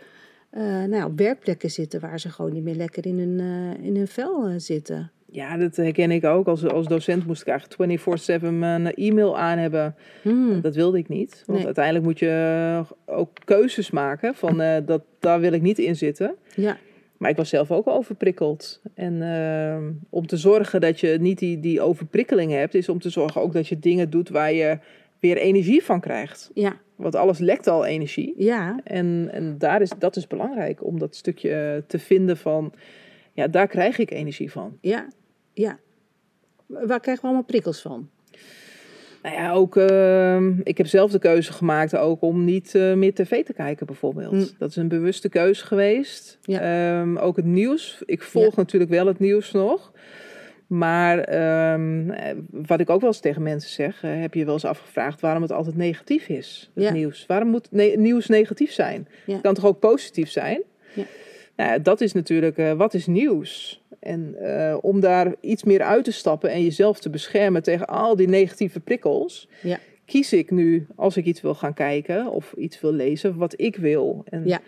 [0.49, 1.99] eh, nou ja, op werkplekken zitten...
[1.99, 5.11] waar ze gewoon niet meer lekker in hun, eh, in hun vel zitten.
[5.31, 6.47] Ja, dat herken ik ook.
[6.47, 8.01] Als, als docent moest ik eigenlijk
[8.41, 9.95] 24-7 een e-mail aan hebben.
[10.21, 10.61] Hmm.
[10.61, 11.43] Dat wilde ik niet.
[11.45, 11.65] Want Nee.
[11.65, 16.35] uiteindelijk moet je ook keuzes maken van eh, dat, daar wil ik niet in zitten.
[16.55, 16.77] Ja,
[17.17, 18.81] Maar ik was zelf ook overprikkeld.
[18.93, 19.77] En eh,
[20.09, 23.53] om te zorgen dat je niet die, die overprikkeling hebt, is om te zorgen ook
[23.53, 24.77] dat je dingen doet waar je
[25.19, 26.51] weer energie van krijgt.
[26.53, 28.33] ja, Want alles lekt al energie.
[28.37, 32.73] ja, En, en daar is, dat is belangrijk om dat stukje te vinden van,
[33.33, 34.77] ja, daar krijg ik energie van.
[34.81, 35.07] ja,
[35.59, 35.79] ja.
[36.65, 38.09] Waar krijgen we allemaal prikkels van?
[39.23, 43.13] Nou ja, ook, ehm, ik heb zelf de keuze gemaakt ook om niet eh, meer
[43.13, 44.31] tv te kijken bijvoorbeeld.
[44.33, 44.47] Mm.
[44.57, 46.39] Dat is een bewuste keuze geweest.
[46.41, 46.59] Ja.
[46.99, 48.01] Ehm, ook het nieuws.
[48.05, 49.91] Ik volg natuurlijk wel het nieuws nog.
[50.67, 54.53] Maar ehm, eh, wat ik ook wel eens tegen mensen zeg, eh, heb je wel
[54.53, 56.91] eens afgevraagd waarom het altijd negatief is, het Ja.
[56.91, 57.25] nieuws.
[57.27, 59.07] Waarom moet ne- nieuws negatief zijn?
[59.25, 60.61] Het kan toch ook positief zijn?
[60.93, 61.03] Ja.
[61.65, 63.81] Nou, dat is natuurlijk, eh, wat is nieuws?
[63.99, 68.15] En eh, om daar iets meer uit te stappen en jezelf te beschermen tegen al
[68.15, 69.79] die negatieve prikkels, Ja.
[70.05, 73.75] kies ik nu, als ik iets wil gaan kijken of iets wil lezen, wat ik
[73.75, 74.23] wil.
[74.29, 74.59] En Ja.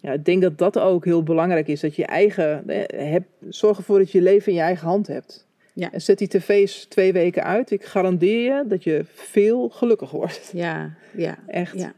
[0.00, 1.80] ja, ik denk dat dat ook heel belangrijk is.
[1.80, 5.06] Dat je eigen, eh, heb, zorg ervoor dat je je leven in je eigen hand
[5.06, 5.46] hebt.
[5.72, 5.92] Ja.
[5.92, 7.70] En zet die tv's twee weken uit.
[7.70, 10.50] Ik garandeer je dat je veel gelukkiger wordt.
[10.54, 11.38] Ja, ja.
[11.46, 11.78] Echt.
[11.78, 11.92] Ja.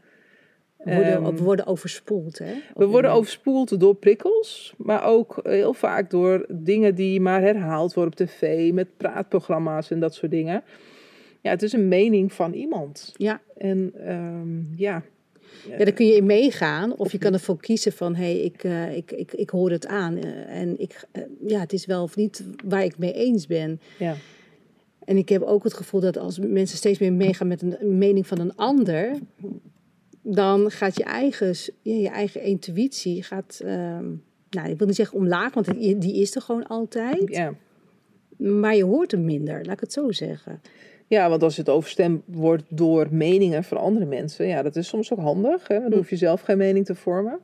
[0.87, 2.53] We worden, Ehm, we worden overspoeld, hè?
[2.75, 8.19] We worden overspoeld door prikkels, maar ook heel vaak door dingen die maar herhaald worden
[8.19, 10.63] op tv, met praatprogramma's en dat soort dingen.
[11.41, 13.13] Ja, het is een mening van iemand.
[13.17, 15.03] Ja, En ehm, ja,
[15.69, 16.97] Ja, daar kun je in meegaan.
[16.97, 19.87] Of je kan ervoor kiezen van, hé, hey, ik, uh, ik, ik, ik hoor het
[19.87, 20.17] aan.
[20.17, 23.79] Uh, en ik, uh, ja, het is wel of niet waar ik mee eens ben.
[23.99, 24.15] Ja.
[25.05, 28.27] En ik heb ook het gevoel dat als mensen steeds meer meegaan met een mening
[28.27, 29.11] van een ander,
[30.29, 34.05] dan gaat je eigen, je eigen intuïtie gaat, ehm,
[34.49, 37.23] nou, ik wil niet zeggen omlaag, want die, die is er gewoon altijd.
[37.27, 37.53] Ja.
[38.37, 40.61] Maar je hoort hem minder, laat ik het zo zeggen.
[41.07, 45.13] Ja, want als het overstemd wordt door meningen van andere mensen, ja, dat is soms
[45.13, 45.67] ook handig.
[45.67, 45.79] Hè?
[45.79, 47.39] Dan hoef je zelf geen mening te vormen.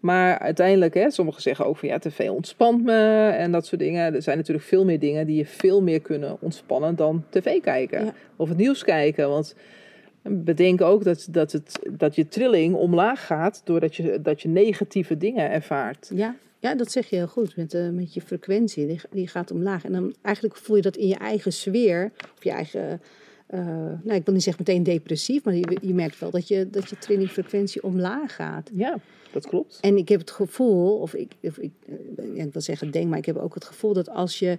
[0.00, 4.14] Maar uiteindelijk, hè, sommigen zeggen ook van ja, tv ontspant me en dat soort dingen.
[4.14, 8.04] Er zijn natuurlijk veel meer dingen die je veel meer kunnen ontspannen dan tv kijken.
[8.04, 8.14] Ja.
[8.36, 9.28] Of het nieuws kijken.
[9.28, 9.54] Want
[10.22, 15.16] bedenk ook dat, dat, het, dat je trilling omlaag gaat doordat je, dat je negatieve
[15.16, 16.10] dingen ervaart.
[16.14, 17.56] Ja, ja dat zeg je heel goed.
[17.56, 19.84] Met, uh, met je frequentie, die, die gaat omlaag.
[19.84, 23.00] En dan eigenlijk voel je dat in je eigen sfeer, of je eigen...
[23.54, 23.58] Uh,
[24.02, 26.90] nou, ik wil niet zeggen meteen depressief, maar je, je merkt wel dat je, dat
[26.90, 28.70] je trillingfrequentie omlaag gaat.
[28.74, 28.98] Ja,
[29.32, 29.78] dat klopt.
[29.80, 31.72] En ik heb het gevoel, of ik, of ik,
[32.34, 34.58] ja, ik wil zeggen denk, maar ik heb ook het gevoel dat als je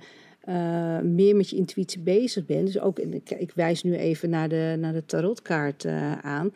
[0.49, 4.49] uh, meer met je intuïtie bezig bent, dus ook, ik, ik wijs nu even naar
[4.49, 6.53] de, naar de tarotkaart uh, aan,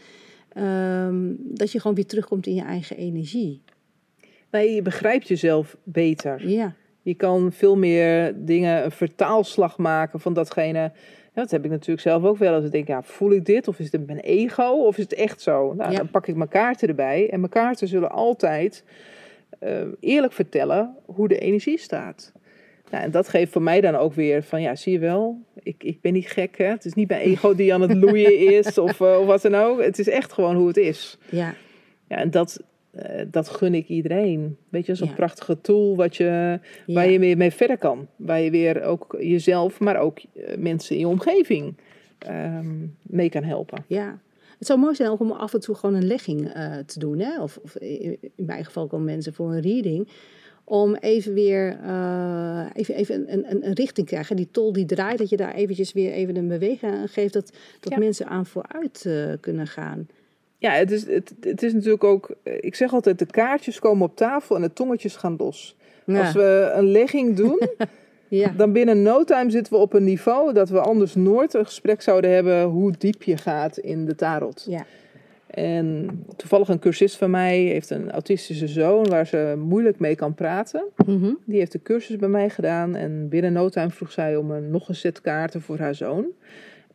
[1.07, 3.61] um, dat je gewoon weer terugkomt in je eigen energie.
[4.51, 6.49] Nee, je begrijpt jezelf beter.
[6.49, 6.73] Ja.
[7.01, 10.79] Je kan veel meer dingen, een vertaalslag maken van datgene.
[11.33, 12.53] Ja, dat heb ik natuurlijk zelf ook wel.
[12.53, 13.67] Als ik denk, ja, voel ik dit?
[13.67, 14.63] Of is het mijn ego?
[14.63, 15.73] Of is het echt zo?
[15.73, 15.97] Nou, Ja.
[15.97, 17.29] dan pak ik mijn kaarten erbij.
[17.29, 18.83] En mijn kaarten zullen altijd
[19.59, 22.31] eh, eerlijk vertellen hoe de energie staat.
[22.91, 25.83] Nou, en dat geeft voor mij dan ook weer van, ja, zie je wel, ik,
[25.83, 26.65] ik ben niet gek, hè?
[26.65, 29.55] Het is niet mijn ego die aan het loeien is of, uh, of wat dan
[29.55, 29.81] ook.
[29.81, 31.17] Het is echt gewoon hoe het is.
[31.29, 31.53] Ja,
[32.07, 32.63] Ja, en dat,
[32.95, 34.57] uh, dat gun ik iedereen.
[34.69, 35.13] Weet je, zo'n Ja.
[35.13, 38.07] prachtige tool wat je, waar je weer mee verder kan.
[38.15, 41.77] Waar je weer ook jezelf, maar ook uh, mensen in je omgeving
[42.29, 43.83] um, mee kan helpen.
[43.87, 44.19] Ja.
[44.57, 47.19] Het zou mooi zijn om af en toe gewoon een legging uh, te doen.
[47.19, 47.41] Hè?
[47.41, 50.07] Of, of in mijn geval komen mensen voor een reading.
[50.69, 54.35] Om even weer uh, even, even een, een, een richting te krijgen.
[54.35, 57.33] Die tol die draait, dat je daar eventjes weer even een beweging aan geeft.
[57.33, 57.99] Dat, dat Ja.
[57.99, 60.07] mensen aan vooruit uh, kunnen gaan.
[60.57, 64.15] Ja, het is, het, het is natuurlijk ook, ik zeg altijd, de kaartjes komen op
[64.15, 65.75] tafel en de tongetjes gaan los.
[66.05, 66.19] Ja.
[66.19, 67.61] Als we een legging doen,
[68.27, 68.53] ja.
[68.57, 72.01] dan binnen no time zitten we op een niveau dat we anders nooit een gesprek
[72.01, 74.65] zouden hebben hoe diep je gaat in de tarot.
[74.69, 74.85] Ja.
[75.47, 80.33] En toevallig een cursist van mij heeft een autistische zoon waar ze moeilijk mee kan
[80.33, 80.83] praten.
[81.05, 81.37] Mm -hmm.
[81.45, 84.71] Die heeft de cursus bij mij gedaan en binnen no time vroeg zij om een,
[84.71, 86.25] nog een set kaarten voor haar zoon.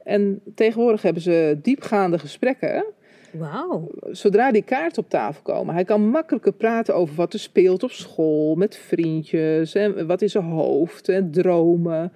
[0.02, 2.84] En tegenwoordig hebben ze diepgaande gesprekken.
[3.32, 3.90] Wauw.
[4.10, 5.74] Zodra die kaarten op tafel komen.
[5.74, 10.30] Hij kan makkelijker praten over wat er speelt op school, met vriendjes, en wat in
[10.30, 12.12] zijn hoofd, en dromen.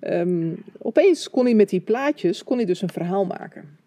[0.00, 3.78] Um, opeens kon hij met die plaatjes kon hij dus een verhaal maken.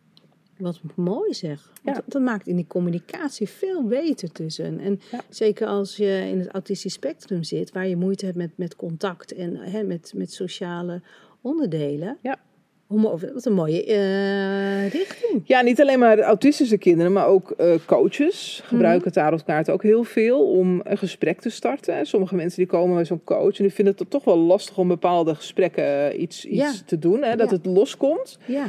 [0.57, 1.71] Wat mooi zeg.
[1.83, 1.93] Ja.
[1.93, 4.79] Dat, dat, maakt in die communicatie veel beter tussen.
[4.79, 5.19] En ja.
[5.29, 9.33] zeker als je in het autistisch spectrum zit, waar je moeite hebt met, met contact
[9.33, 11.01] en hè, met, met sociale
[11.41, 12.17] onderdelen.
[12.21, 12.37] Ja.
[12.87, 15.41] Wat een mooie uh, richting.
[15.43, 20.03] Ja, niet alleen maar autistische kinderen, maar ook uh, coaches gebruiken mm tarotkaarten ook heel
[20.03, 22.05] veel om een gesprek te starten.
[22.05, 24.87] Sommige mensen die komen met zo'n coach en die vinden het toch wel lastig om
[24.87, 26.85] bepaalde gesprekken iets, iets ja.
[26.85, 27.55] te doen, hè, dat ja.
[27.55, 28.39] het loskomt.
[28.45, 28.67] Ja.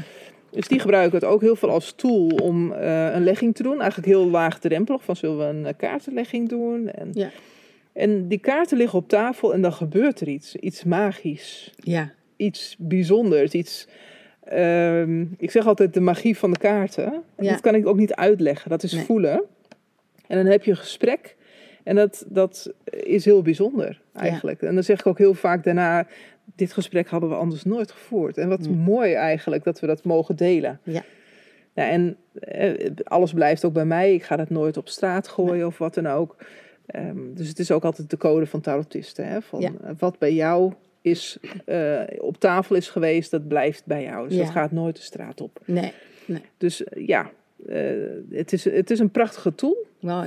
[0.56, 3.80] Dus die gebruiken het ook heel veel als tool om uh, een legging te doen.
[3.80, 6.88] Eigenlijk heel laagdrempelig, van zullen we een kaartenlegging doen?
[6.88, 7.30] En, ja.
[7.92, 11.72] en die kaarten liggen op tafel en dan gebeurt er iets, iets magisch.
[11.76, 12.12] Ja.
[12.36, 13.88] Iets bijzonders, iets...
[14.52, 17.22] Um, ik zeg altijd de magie van de kaarten.
[17.38, 17.50] Ja.
[17.50, 19.04] Dat kan ik ook niet uitleggen, dat is Nee.
[19.04, 19.42] voelen.
[20.26, 21.36] En dan heb je een gesprek
[21.82, 24.62] en dat, dat is heel bijzonder eigenlijk.
[24.62, 26.06] En dan zeg ik ook heel vaak daarna,
[26.54, 28.38] dit gesprek hadden we anders nooit gevoerd.
[28.38, 28.70] En wat Nee.
[28.76, 30.80] mooi eigenlijk dat we dat mogen delen.
[30.82, 31.02] Ja.
[31.74, 34.14] En eh, alles blijft ook bij mij.
[34.14, 36.37] Ik ga dat nooit op straat gooien of wat dan ook.
[36.96, 39.26] Um, dus het is ook altijd de code van tarotisten.
[39.28, 39.42] Hè?
[39.42, 39.70] Van, Ja.
[39.85, 44.28] uh, wat bij jou is, uh, op tafel is geweest, dat blijft bij jou.
[44.28, 44.42] Dus Ja.
[44.42, 45.61] dat gaat nooit de straat op.
[45.64, 45.92] Nee.
[46.59, 47.30] Dus uh, ja,
[48.30, 49.76] het, is, het is een prachtige tool.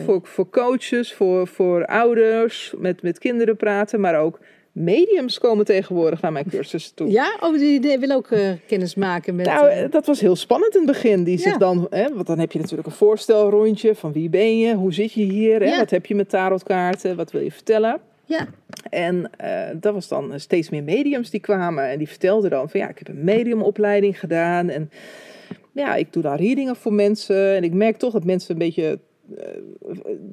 [0.06, 4.40] Voor, voor coaches, voor, voor ouders, met, met kinderen praten, maar ook
[4.72, 7.12] mediums komen tegenwoordig naar mijn cursussen toe.
[7.12, 9.46] Ja, oh, die, die wil ook uh, kennis maken met...
[9.46, 11.24] Nou, uh, dat was heel spannend in het begin.
[11.24, 11.58] Die zich Ja.
[11.58, 15.12] dan, hè, want dan heb je natuurlijk een voorstelrondje van wie ben je, hoe zit
[15.14, 15.78] je hier, hè, Ja.
[15.78, 18.00] wat heb je met tarotkaarten, wat wil je vertellen.
[18.26, 18.48] ja,
[18.90, 22.80] En eh, dat was dan steeds meer mediums die kwamen en die vertelden dan van
[22.80, 24.92] ja, ik heb een mediumopleiding gedaan en
[25.72, 28.88] ja, ik doe daar readingen voor mensen en ik merk toch dat mensen een beetje
[28.92, 28.98] eh,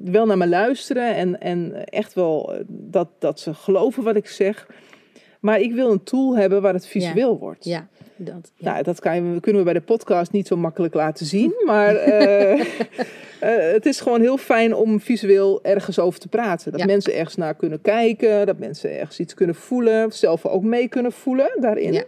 [0.03, 4.27] wel naar me luisteren en, en echt wel eh, dat, dat ze geloven wat ik
[4.27, 4.67] zeg.
[5.39, 7.65] Maar ik wil een tool hebben waar het visueel wordt.
[7.65, 8.51] Ja, dat.
[8.55, 8.71] Ja.
[8.71, 11.53] Nou, dat kan je, kunnen we bij de podcast niet zo makkelijk laten zien.
[11.65, 12.59] Maar eh,
[13.39, 16.71] eh, het is gewoon heel fijn om visueel ergens over te praten.
[16.71, 16.85] Dat Ja.
[16.85, 18.45] mensen ergens naar kunnen kijken.
[18.45, 20.11] Dat mensen ergens iets kunnen voelen.
[20.11, 22.03] Zelf ook mee kunnen voelen daarin.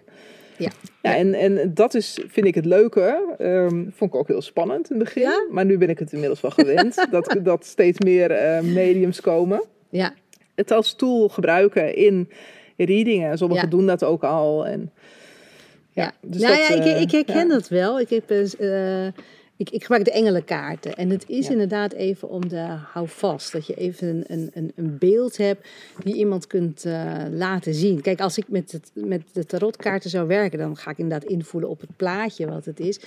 [0.59, 0.69] Ja.
[1.01, 1.15] Ja.
[1.15, 3.35] En, en dat is, vind ik het leuke.
[3.37, 5.21] Ehm, vond ik ook heel spannend in het begin.
[5.21, 5.45] Ja?
[5.51, 7.05] Maar nu ben ik het inmiddels wel gewend.
[7.11, 9.63] dat, dat steeds meer eh, mediums komen.
[9.89, 10.13] ja.
[10.55, 12.29] Het als tool gebruiken in
[12.77, 13.37] readingen.
[13.37, 13.69] Sommigen Ja.
[13.69, 14.65] doen dat ook al.
[14.67, 14.91] En,
[15.91, 17.99] Ja, dus nou dat, ja, ik, eh, ik herken dat wel.
[17.99, 19.07] Ik, heb, eh,
[19.59, 20.95] ik, ik gebruik de engelenkaarten.
[20.95, 21.51] En het is Ja.
[21.51, 23.51] inderdaad even om de houvast.
[23.51, 25.67] Dat je even een, een, een, beeld hebt
[26.03, 28.01] die iemand kunt eh, laten zien.
[28.01, 31.69] Kijk, als ik met, het, met de tarotkaarten zou werken, dan ga ik inderdaad invoelen
[31.69, 32.99] op het plaatje wat het is.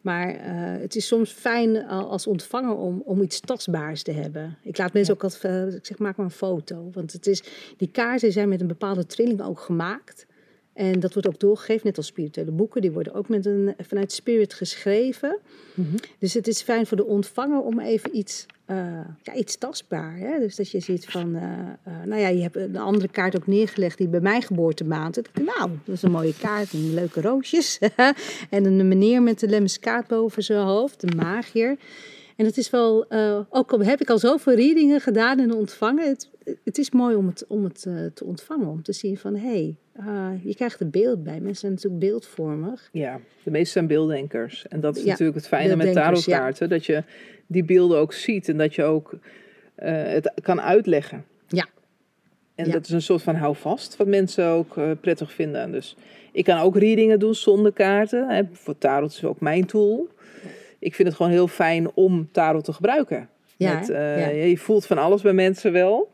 [0.00, 4.56] Maar eh, het is soms fijn al- als ontvanger om, om iets tastbaars te hebben.
[4.62, 6.90] Ik laat mensen ook altijd, eh, ik zeg maak maar een foto.
[6.92, 7.42] Want het is,
[7.76, 10.26] die kaarten zijn met een bepaalde trilling ook gemaakt.
[10.72, 12.80] En dat wordt ook doorgegeven, net als spirituele boeken.
[12.80, 15.38] Die worden ook met een, vanuit spirit geschreven.
[15.74, 15.96] Mhm.
[16.18, 18.76] Dus het is fijn voor de ontvanger om even iets, eh,
[19.22, 20.16] ja, iets tastbaar.
[20.16, 20.38] Hè?
[20.38, 21.42] Dus dat je ziet van, eh,
[21.82, 25.20] eh, nou ja, je hebt een andere kaart ook neergelegd die bij mijn geboortemaand.
[25.32, 27.78] Nou, dat is een mooie kaart, en leuke roosjes.
[28.50, 31.76] en een meneer met de lemmiskaat boven zijn hoofd, de magier.
[32.36, 33.06] En het is wel,
[33.48, 36.28] ook al heb ik al zoveel readingen gedaan en ontvangen, het,
[36.64, 38.66] het is mooi om het, om het eh, te ontvangen.
[38.68, 41.40] Om te zien van, hé, hey, eh, je krijgt er beeld bij.
[41.40, 42.88] Mensen zijn natuurlijk beeldvormig.
[42.92, 44.68] Ja, de meeste zijn beelddenkers.
[44.68, 45.92] En dat is Ja, natuurlijk het fijne met ja.
[45.92, 46.68] tarotkaarten.
[46.68, 47.02] Dat je
[47.46, 49.14] die beelden ook ziet en dat je ook
[49.74, 51.24] eh, het kan uitleggen.
[51.48, 51.66] Ja.
[52.54, 52.72] En Ja.
[52.72, 55.72] dat is een soort van houvast wat mensen ook prettig vinden.
[55.72, 55.96] Dus
[56.32, 58.28] ik kan ook readingen doen zonder kaarten.
[58.28, 58.42] Hè.
[58.52, 60.08] Voor tarot is ook mijn tool.
[60.78, 63.28] Ik vind het gewoon heel fijn om tarot te gebruiken.
[63.56, 64.28] Ja, Met, Ja.
[64.28, 66.10] Je voelt van alles bij mensen wel.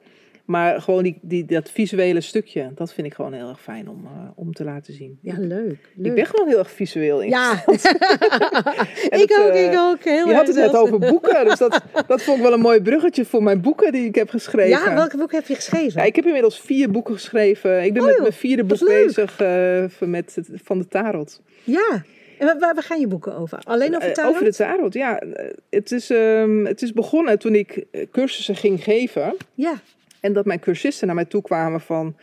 [0.49, 4.05] Maar gewoon die, die, dat visuele stukje, dat vind ik gewoon heel erg fijn om,
[4.05, 5.19] eh, om te laten zien.
[5.23, 5.79] Ja, leuk.
[5.95, 6.07] leuk.
[6.07, 7.29] Ik ben gewoon heel erg visueel in.
[7.29, 10.05] Ja, ik het, ook, eh, ik ook.
[10.05, 12.81] Heel Je had het net over boeken, dus dat, dat vond ik wel een mooi
[12.83, 14.69] bruggetje voor mijn boeken die ik heb geschreven.
[14.69, 16.01] Ja, welk boek heb je geschreven?
[16.01, 17.85] Ja, ik heb inmiddels vier boeken geschreven.
[17.85, 21.41] Ik ben Oh, met joh, mijn vierde boek bezig eh, met het, van de tarot.
[21.65, 22.03] Ja.
[22.39, 23.59] En waar, gaan je boeken over?
[23.65, 24.31] Alleen over Eh, tarot?
[24.35, 25.21] over de tarot, ja.
[25.21, 29.37] Eh, Het is, ehm, het is begonnen toen ik eh, cursussen ging geven.
[29.55, 29.75] Ja.
[30.29, 32.17] En dat mijn cursisten naar mij toe kwamen van...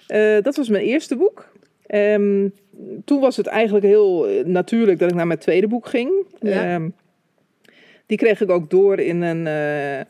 [0.06, 1.48] Eh, dat was mijn eerste boek.
[1.86, 2.48] Ehm,
[3.04, 6.10] toen was het eigenlijk heel eh, natuurlijk dat ik naar mijn tweede boek ging.
[6.40, 6.74] Ja.
[6.74, 6.88] Ehm,
[8.06, 10.00] die kreeg ik ook door in een, eh,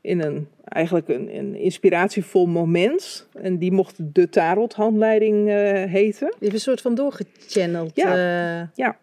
[0.00, 3.28] in een eigenlijk een, een inspiratievol moment.
[3.42, 6.26] En die mocht de tarothandleiding eh heten.
[6.26, 7.90] Je hebt een soort van doorgechanneld.
[7.94, 8.60] Ja.
[8.60, 8.96] eh, Ja,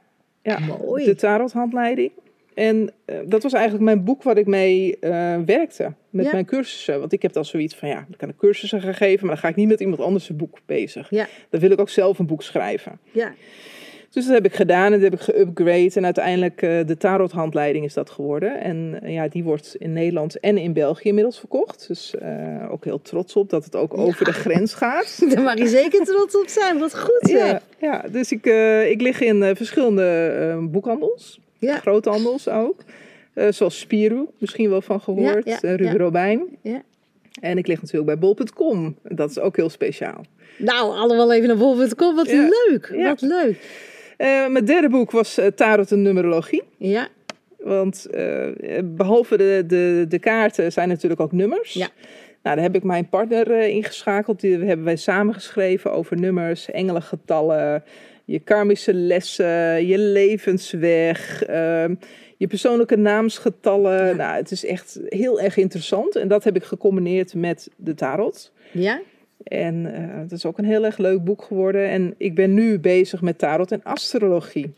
[0.43, 1.05] ja Mooi.
[1.05, 2.11] de tarothandleiding.
[2.53, 5.93] En eh, dat was eigenlijk mijn boek waar ik mee eh, werkte.
[6.09, 6.31] Met Ja.
[6.31, 6.99] mijn cursussen.
[6.99, 9.43] Want ik heb dan zoiets van, ja, ik kan ik cursussen gaan geven, maar dan
[9.43, 11.09] ga ik niet met iemand anders een boek bezig.
[11.09, 11.27] Ja.
[11.49, 12.99] Dan wil ik ook zelf een boek schrijven.
[13.11, 13.33] ja.
[14.11, 15.91] Dus dat heb ik gedaan en dat heb ik geupgrade.
[15.93, 18.61] En uiteindelijk eh, de tarothandleiding is dat geworden.
[18.61, 21.87] En eh, ja, die wordt in Nederland en in België inmiddels verkocht.
[21.87, 25.21] Dus eh, ook heel trots op dat het ook over de grens gaat.
[25.33, 26.79] Daar mag je zeker trots op zijn.
[26.79, 27.47] Wat goed zeg.
[27.47, 28.45] Ja, ja dus ik,
[28.89, 31.39] ik lig in verschillende boekhandels.
[31.59, 31.77] Ja.
[31.77, 32.83] Groothandels ook.
[33.49, 35.45] Zoals Spiru, misschien wel van gehoord.
[35.45, 35.97] Ja, ja, Ruben.
[35.97, 36.43] Robijn.
[36.61, 36.81] Ja.
[37.41, 38.95] En ik lig natuurlijk bij bol.com.
[39.03, 40.25] Dat is ook heel speciaal.
[40.57, 42.15] Nou, allemaal even naar bol.com.
[42.15, 42.49] Wat Ja.
[42.67, 42.91] leuk.
[42.95, 43.09] Ja.
[43.09, 43.89] Wat leuk.
[44.21, 46.63] Eh, mijn derde boek was eh, Tarot en Numerologie.
[46.77, 47.07] Ja.
[47.57, 48.47] Want eh,
[48.83, 51.73] behalve de, de, de kaarten zijn natuurlijk ook nummers.
[51.73, 51.87] Ja.
[52.43, 54.39] Nou, daar heb ik mijn partner ingeschakeld.
[54.39, 57.83] Die hebben wij samen geschreven over nummers, engelengetallen,
[58.25, 61.95] je karmische lessen, je levensweg, ehm,
[62.37, 64.05] je persoonlijke naamsgetallen.
[64.05, 64.13] Ja.
[64.13, 66.15] Nou, het is echt heel erg interessant.
[66.15, 68.51] En dat heb ik gecombineerd met de tarot.
[68.71, 69.01] Ja.
[69.43, 71.89] En eh het is ook een heel erg leuk boek geworden.
[71.89, 74.73] En ik ben nu bezig met tarot en astrologie.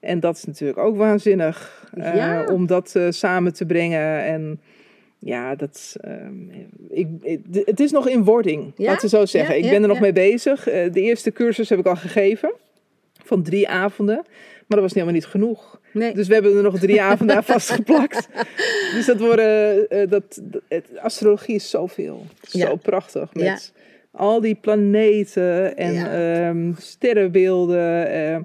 [0.00, 4.24] En dat is natuurlijk ook waanzinnig eh, om dat eh, samen te brengen.
[4.24, 4.60] En
[5.18, 6.50] ja, dat, ehm,
[6.90, 8.84] ik, ik- het is nog in wording, Ja?
[8.90, 9.56] laten we zo zeggen.
[9.58, 10.64] Ja, ik ben er nog mee bezig.
[10.64, 12.52] De eerste cursus heb ik al gegeven,
[13.24, 14.22] van drie avonden.
[14.66, 15.80] Maar dat was helemaal niet genoeg.
[15.92, 16.14] Nee.
[16.14, 18.28] Dus we hebben er nog drie avonden aan vastgeplakt.
[18.94, 22.26] Dus dat worden, eh, dat, dat- het, astrologie is zoveel.
[22.40, 22.66] Ja.
[22.66, 23.34] Zo prachtig.
[23.34, 23.58] Met Ja.
[24.18, 26.46] Al die planeten en Ja.
[26.48, 28.08] ehm, sterrenbeelden.
[28.08, 28.36] eh,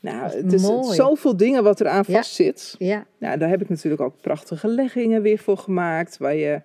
[0.00, 0.94] nou, het is mooi.
[0.94, 2.74] zoveel dingen wat eraan vastzit.
[2.78, 6.18] Ja, Nou, daar heb ik natuurlijk ook prachtige leggingen weer voor gemaakt.
[6.18, 6.60] Waar je,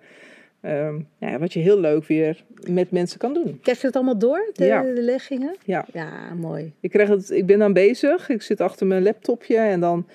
[0.60, 3.58] ehm, ja, wat je heel leuk weer met mensen kan doen.
[3.62, 4.82] krijg je het allemaal door, de, Ja.
[4.82, 5.56] de leggingen?
[5.64, 5.86] Ja.
[5.92, 6.72] Ja, mooi.
[6.80, 8.28] Ik, krijg het, ik ben dan bezig.
[8.28, 10.06] Ik zit achter mijn laptopje en dan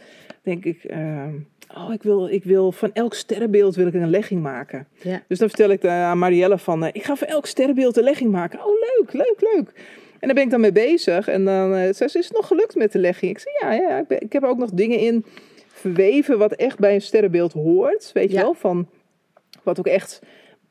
[0.44, 0.84] denk ik...
[0.84, 1.34] ehm,
[1.78, 4.88] oh, ik wil, ik wil van elk sterrenbeeld wil ik een legging maken.
[5.02, 5.22] Ja.
[5.28, 6.84] Dus dan vertel ik aan Marielle van...
[6.84, 8.60] eh, ik ga van elk sterrenbeeld een legging maken.
[8.60, 9.72] Oh, leuk, leuk, leuk.
[10.20, 11.28] En daar ben ik dan mee bezig.
[11.28, 13.32] En dan eh, zei ze, is het nog gelukt met de legging?
[13.32, 15.26] Ik zei, ja, ja ik, ben- ik heb er ook nog dingen in
[15.68, 16.38] verweven...
[16.38, 18.12] wat echt bij een sterrenbeeld hoort.
[18.14, 18.88] Weet je wel, van
[19.66, 20.22] wat ook echt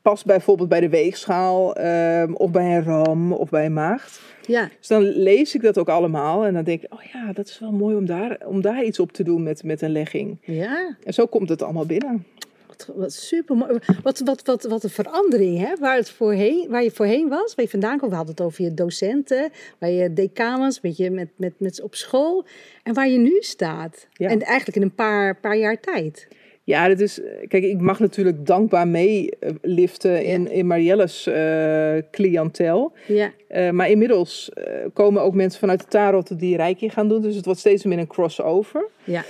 [0.01, 1.75] past bijvoorbeeld bij de weegschaal...
[1.75, 4.21] ehm, of bij een ram of bij een maagd.
[4.47, 7.47] Ja, Dus dan lees ik dat ook allemaal en dan denk ik, oh ja, dat
[7.47, 10.37] is wel mooi om daar, om daar iets op te doen met, met een legging.
[10.41, 10.95] ja.
[11.03, 12.25] En zo komt het allemaal binnen.
[12.67, 13.79] Wat, wat super mooi.
[14.03, 15.75] Wat, wat, wat, wat een verandering, hè?
[15.79, 18.09] Waar, het voorheen, waar je voorheen was, waar je vandaan kwam.
[18.09, 21.81] We hadden het over je docenten, waar je decaan was, met je, met, met, met
[21.81, 22.45] op school.
[22.83, 24.07] En waar je nu staat.
[24.13, 24.29] Ja.
[24.29, 26.27] En eigenlijk in een paar, paar jaar tijd.
[26.65, 32.93] Ja, dat is, kijk, ik mag natuurlijk dankbaar meeliften in, in Marielle's eh cliëntel.
[33.07, 37.21] Ja, Eh, maar inmiddels eh, komen ook mensen vanuit de tarot die Reiki gaan doen.
[37.21, 38.87] Dus het wordt steeds meer een crossover.
[39.03, 39.23] ja,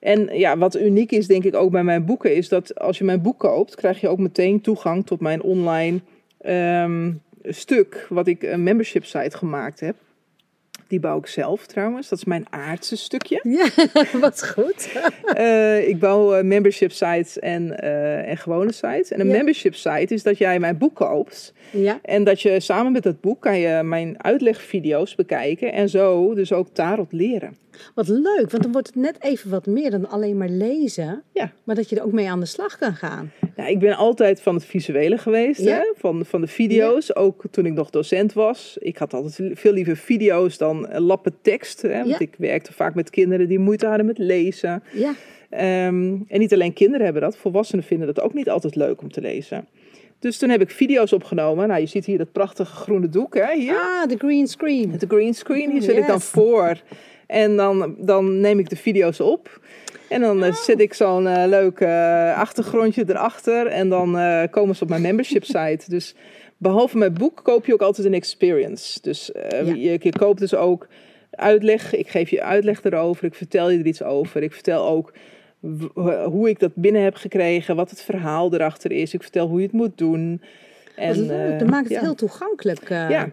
[0.00, 3.04] En ja, wat uniek is denk ik ook bij mijn boeken, is dat als je
[3.04, 6.00] mijn boek koopt, krijg je ook meteen toegang tot mijn online
[6.40, 7.12] ehm,
[7.44, 9.96] stuk, wat ik een membership site gemaakt heb.
[10.92, 12.08] Die bouw ik zelf trouwens.
[12.08, 13.40] Dat is mijn aardse stukje.
[13.58, 13.68] ja.
[14.20, 14.88] wat goed.
[15.32, 19.10] Eh, ik bouw eh, membership sites en, eh, en gewone sites.
[19.10, 19.32] En een Ja.
[19.32, 21.52] membership site is dat jij mijn boek koopt.
[21.70, 25.72] Ja, En dat je samen met dat boek kan je mijn uitlegvideo's bekijken.
[25.72, 27.56] En zo dus ook tarot leren.
[27.94, 28.50] Wat leuk.
[28.50, 31.22] Want dan wordt het net even wat meer dan alleen maar lezen.
[31.32, 31.52] Ja.
[31.64, 33.32] Maar dat je er ook mee aan de slag kan gaan.
[33.56, 35.76] Ja, ik ben altijd van het visuele geweest, Ja.
[35.76, 35.92] hè?
[35.96, 37.14] Van, van de video's.
[37.14, 38.76] Ook toen ik nog docent was.
[38.80, 41.82] Ik had altijd veel liever video's dan eh, lappen tekst.
[41.82, 42.04] Hè?
[42.04, 44.82] Want ik werkte vaak met kinderen die moeite hadden met lezen.
[44.92, 45.12] Ja,
[45.50, 49.12] Ehm, en niet alleen kinderen hebben dat, volwassenen vinden dat ook niet altijd leuk om
[49.12, 49.66] te lezen.
[50.18, 51.68] Dus toen heb ik video's opgenomen.
[51.68, 53.54] Nou, je ziet hier dat prachtige groene doek, hè?
[53.54, 53.74] Hier.
[53.74, 54.94] ah, de green screen.
[54.98, 56.80] De green screen, hier zit ik dan voor.
[57.32, 59.60] En dan, dan neem ik de video's op.
[60.08, 63.66] En dan eh, zet ik zo'n eh, leuk eh, achtergrondje erachter.
[63.66, 64.18] En dan
[64.50, 65.84] komen ze op mijn membership site.
[65.88, 66.14] Dus
[66.56, 68.98] behalve mijn boek koop je ook altijd een experience.
[69.02, 69.58] Dus Ja.
[69.58, 70.88] je, je koopt dus ook
[71.30, 71.94] uitleg.
[71.94, 73.24] Ik geef je uitleg erover.
[73.24, 74.42] Ik vertel je er iets over.
[74.42, 75.12] Ik vertel ook
[76.24, 77.76] hoe ik dat binnen heb gekregen.
[77.76, 79.14] Wat het verhaal erachter is.
[79.14, 80.40] Ik vertel hoe je het moet doen.
[80.96, 82.00] En, eh, Dat maakt het ja.
[82.00, 82.88] heel toegankelijk.
[82.88, 83.30] Ja,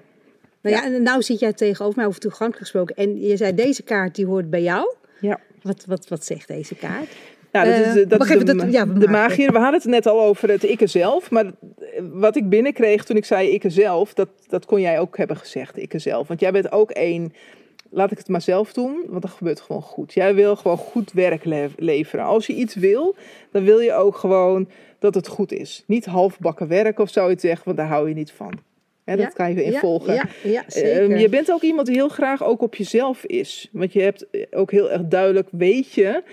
[0.62, 2.96] Nou ja, en nou zit jij tegenover mij over toegankelijk gesproken.
[2.96, 4.94] En je zei, deze kaart die hoort bij jou.
[5.22, 5.40] ja.
[5.62, 7.08] Wat, wat, wat zegt deze kaart?
[7.52, 9.10] Nou, dat Eh, is, de- dat wacht is de, dat- ja, de magie.
[9.10, 9.48] magie.
[9.48, 11.32] We hadden het net al over het ikke zelf.
[11.32, 11.46] Maar
[12.12, 15.78] wat ik binnenkreeg toen ik zei ikke zelf, dat, dat kon jij ook hebben gezegd,
[15.78, 16.28] ikke zelf.
[16.28, 17.34] Want jij bent ook één,
[17.90, 20.14] laat ik het maar zelf doen, want dat gebeurt gewoon goed.
[20.14, 22.26] Jij wil gewoon goed werk le- leveren.
[22.26, 23.16] Als je iets wil,
[23.52, 25.84] dan wil je ook gewoon dat het goed is.
[25.88, 28.54] Niet halfbakken werk of zoiets zeggen, want daar hou je niet van.
[29.10, 30.14] Hè, dat kan je in volgen.
[30.14, 31.02] Ja, ja zeker.
[31.02, 33.70] Ehm, je bent ook iemand die heel graag ook op jezelf is.
[33.72, 36.24] Want je hebt ook heel erg duidelijk, weet je,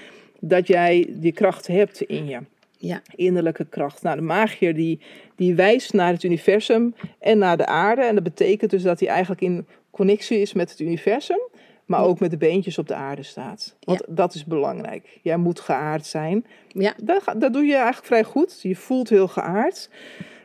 [0.40, 2.38] dat jij die kracht hebt in je.
[2.78, 4.02] ja, Innerlijke kracht.
[4.02, 5.00] Nou, de magier die,
[5.36, 8.02] die wijst naar het universum en naar de aarde.
[8.02, 11.40] En dat betekent dus dat hij eigenlijk in connectie is met het universum.
[11.86, 13.76] Maar ook met de beentjes op de aarde staat.
[13.80, 15.18] Want dat is belangrijk.
[15.22, 16.44] Jij moet geaard zijn.
[16.68, 18.62] ja, Dat, dat doe je eigenlijk vrij goed.
[18.62, 19.90] Je voelt heel geaard.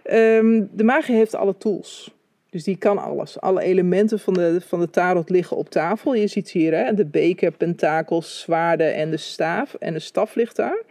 [0.04, 2.12] Ehm, de magie heeft alle tools.
[2.52, 3.40] Dus die kan alles.
[3.40, 6.14] Alle elementen van de, van de tarot liggen op tafel.
[6.14, 9.74] Je ziet hier hè, de beker, pentakels, zwaarden en de staaf.
[9.74, 10.84] En de staf ligt daar.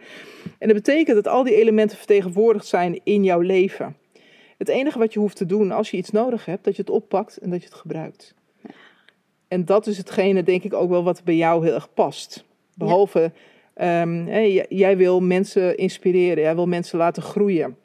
[0.57, 3.95] En dat betekent dat al die elementen vertegenwoordigd zijn in jouw leven.
[4.57, 6.91] Het enige wat je hoeft te doen als je iets nodig hebt, dat je het
[6.91, 8.33] oppakt en dat je het gebruikt.
[9.47, 12.43] En dat is hetgene, denk ik, ook wel wat bij jou heel erg past.
[12.75, 13.31] Behalve,
[13.73, 14.27] ehm,
[14.69, 17.77] jij wil mensen inspireren, jij wil mensen laten groeien.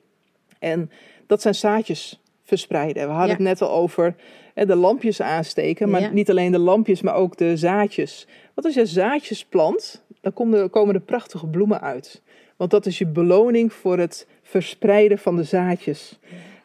[0.58, 0.90] En
[1.26, 3.02] dat zijn zaadjes verspreiden.
[3.02, 3.32] We hadden Ja.
[3.34, 4.14] het net al over
[4.54, 6.10] hè, de lampjes aansteken, maar Ja.
[6.10, 8.26] niet alleen de lampjes, maar ook de zaadjes.
[8.54, 12.22] Want als je zaadjes plant, dan komen er, komen er prachtige bloemen uit.
[12.56, 16.18] Want dat is je beloning voor het verspreiden van de zaadjes.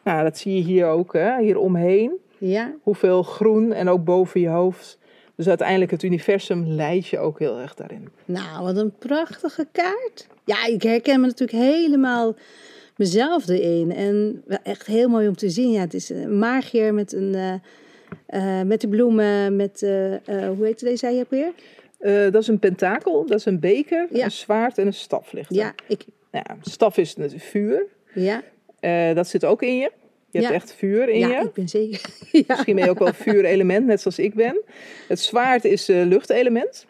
[0.04, 2.72] Nou, dat zie je hier ook, hè, hier omheen ja.
[2.82, 4.98] hoeveel groen en ook boven je hoofd.
[5.36, 8.08] Dus uiteindelijk het universum leidt je ook heel erg daarin.
[8.24, 10.26] Nou, wat een prachtige kaart.
[10.44, 12.34] Ja, ik herken me natuurlijk helemaal
[13.02, 13.92] mezelf erin.
[13.92, 15.70] En echt heel mooi om te zien.
[15.70, 17.54] Ja, het is een magier met, een, eh,
[18.60, 21.52] eh, met de bloemen, met, eh, hoe heet deze zei je ook weer?
[22.30, 24.24] Dat is een pentakel, dat is een beker, Ja.
[24.24, 25.56] een zwaard en een staf ligt er.
[25.56, 28.42] Ja, ik, ja, staf is het vuur, ja,
[29.14, 29.90] dat zit ook in je.
[30.30, 30.54] Je hebt Ja.
[30.54, 31.44] echt vuur in ja, je.
[31.46, 32.00] ik ben zeker.
[32.32, 32.42] ja.
[32.46, 34.60] Misschien ben je ook wel vuurelement, net zoals ik ben.
[35.08, 36.86] Het zwaard is eh luchtelement.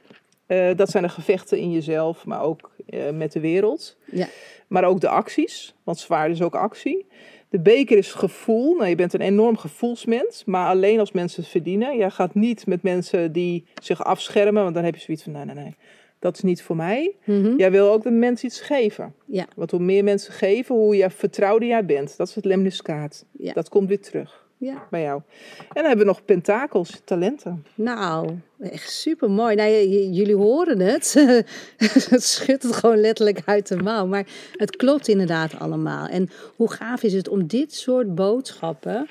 [0.77, 2.71] Dat zijn de gevechten in jezelf, maar ook
[3.13, 3.97] met de wereld.
[4.11, 4.29] Ja.
[4.73, 7.07] Maar ook de acties, want zwaard is ook actie.
[7.49, 8.75] De beker is gevoel.
[8.75, 11.97] Nou, je bent een enorm gevoelsmens, maar alleen als mensen het verdienen.
[11.97, 15.45] Jij gaat niet met mensen die zich afschermen, want dan heb je zoiets van: nee,
[15.45, 15.75] nee, nee,
[16.19, 17.15] dat is niet voor mij.
[17.25, 17.57] Mhm.
[17.57, 19.15] Jij wil ook de mensen iets geven.
[19.27, 19.47] Ja.
[19.57, 22.17] Want hoe meer mensen geven, hoe je vertrouwder jij bent.
[22.17, 23.25] Dat is het lemniskaat.
[23.39, 23.53] Ja.
[23.53, 24.87] Dat komt weer terug ja.
[24.91, 25.23] bij jou.
[25.59, 27.65] En dan hebben we nog pentakels, talenten.
[27.75, 29.55] Nou, echt super mooi.
[29.55, 29.71] Nou,
[30.11, 31.13] jullie horen het.
[32.11, 34.07] het schudt het gewoon letterlijk uit de mouw.
[34.07, 36.07] Maar het klopt inderdaad allemaal.
[36.07, 39.07] En hoe gaaf is het om dit soort boodschappen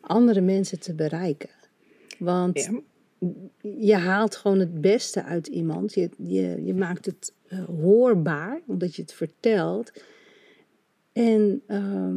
[0.00, 1.50] andere mensen te bereiken?
[2.18, 2.70] Want
[3.18, 3.30] Ja.
[3.78, 5.94] je haalt gewoon het beste uit iemand.
[5.94, 9.92] Je, je, je maakt het eh, hoorbaar, omdat je het vertelt.
[11.12, 12.16] En ehm,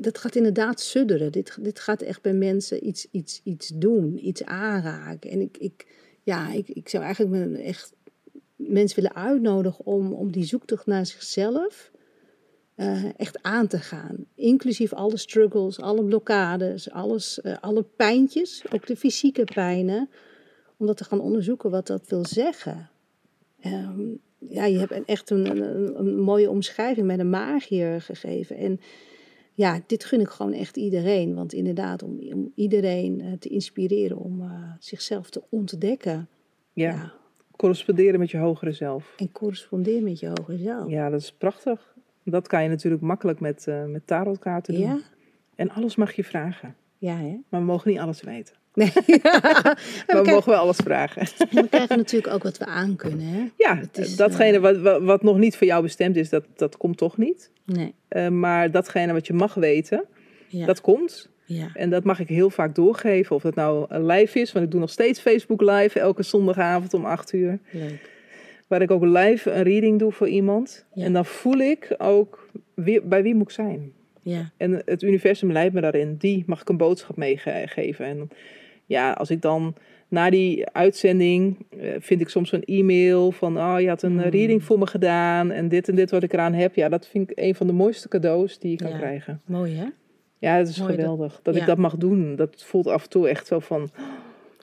[0.00, 1.32] dat gaat inderdaad sudderen.
[1.32, 5.30] Dit, dit gaat echt bij mensen iets, iets, iets doen, iets aanraken.
[5.30, 5.86] En ik, ik,
[6.22, 7.94] ja, ik, ik zou eigenlijk echt
[8.56, 11.90] mensen willen uitnodigen om, om die zoektocht naar zichzelf
[12.74, 14.26] eh, echt aan te gaan.
[14.34, 20.10] Inclusief alle struggles, alle blokkades, alles, eh, alle pijntjes, ook de fysieke pijnen.
[20.76, 22.90] Om dat te gaan onderzoeken wat dat wil zeggen.
[23.60, 24.00] Ehm,
[24.38, 28.56] ja, je hebt echt een, een, een mooie omschrijving met een magier gegeven.
[28.56, 28.80] En
[29.56, 31.34] ja, dit gun ik gewoon echt iedereen.
[31.34, 34.48] Want inderdaad, om, om iedereen eh, te inspireren om eh,
[34.78, 36.28] zichzelf te ontdekken.
[36.72, 36.90] Ja.
[36.92, 37.12] Ja.
[37.56, 39.14] corresponderen met je hogere zelf.
[39.16, 40.90] En correspondeer met je hoger zelf.
[40.90, 41.94] Ja, dat is prachtig.
[42.24, 44.82] Dat kan je natuurlijk makkelijk met, eh met tarotkaarten doen.
[44.82, 45.00] Ja?
[45.54, 46.76] En alles mag je vragen.
[46.98, 47.36] Ja, hè?
[47.48, 48.54] Maar we mogen niet alles weten.
[48.76, 48.90] Nee.
[48.94, 51.26] Maar we krijgen- mogen wel alles vragen.
[51.50, 53.44] we krijgen natuurlijk ook wat we aan kunnen, hè?
[53.56, 56.96] Ja, is, datgene wat, wat, wat nog niet voor jou bestemd is, dat, dat komt
[56.98, 57.50] toch niet.
[57.64, 57.94] Nee.
[58.08, 60.04] Eh, maar datgene wat je mag weten,
[60.48, 60.66] Ja.
[60.66, 61.28] dat komt.
[61.44, 61.70] ja.
[61.74, 63.36] En dat mag ik heel vaak doorgeven.
[63.36, 67.04] Of dat nou live is, want ik doe nog steeds Facebook live elke zondagavond om
[67.04, 67.58] 8 uur.
[67.70, 68.10] Leuk.
[68.66, 70.84] Waar ik ook live een reading doe voor iemand.
[70.94, 71.04] Ja.
[71.04, 73.92] En dan voel ik ook wie, bij wie moet ik zijn.
[74.26, 74.50] Ja.
[74.56, 76.16] En het universum leidt me daarin.
[76.18, 78.04] Die mag ik een boodschap meegeven.
[78.06, 78.28] En
[78.86, 79.74] ja, als ik dan
[80.08, 84.24] na die uitzending eh, vind ik soms een e-mail van, oh, je had een eh,
[84.24, 84.30] Mm.
[84.30, 86.74] reading voor me gedaan en dit en dit wat ik eraan heb.
[86.74, 88.96] Ja, dat vind ik een van de mooiste cadeaus die je kan Ja.
[88.98, 89.40] krijgen.
[89.44, 89.86] Mooi, hè?
[90.38, 91.60] Ja, het is Mooi geweldig dat, ja.
[91.60, 92.36] ik dat mag doen.
[92.36, 93.90] Dat voelt af en toe echt zo van.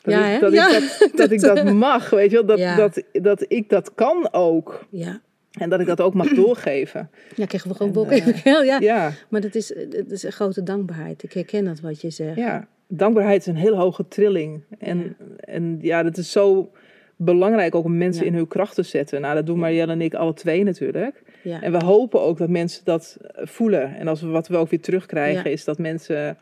[0.03, 2.57] Dat, Ja, ik, dat, ik dat, dat ik dat mag, weet je wel.
[2.57, 4.85] Dat, dat, dat ik dat kan ook.
[4.89, 5.21] Ja.
[5.59, 7.09] En dat ik dat ook mag doorgeven.
[7.35, 8.79] Ja, krijgen we gewoon bokken eh, ja.
[8.79, 11.23] Ja, Maar dat is, dat is een grote dankbaarheid.
[11.23, 12.35] Ik herken dat wat je zegt.
[12.37, 12.67] ja.
[12.87, 14.63] Dankbaarheid is een heel hoge trilling.
[14.79, 16.71] En ja, en ja dat is zo
[17.15, 18.29] belangrijk ook om mensen Ja.
[18.31, 19.21] in hun kracht te zetten.
[19.21, 21.21] Nou, dat doen Marielle en ik alle twee natuurlijk.
[21.43, 21.61] Ja.
[21.61, 23.95] En we hopen ook dat mensen dat eh, voelen.
[23.95, 26.37] En als we, wat we ook weer terugkrijgen, is dat mensen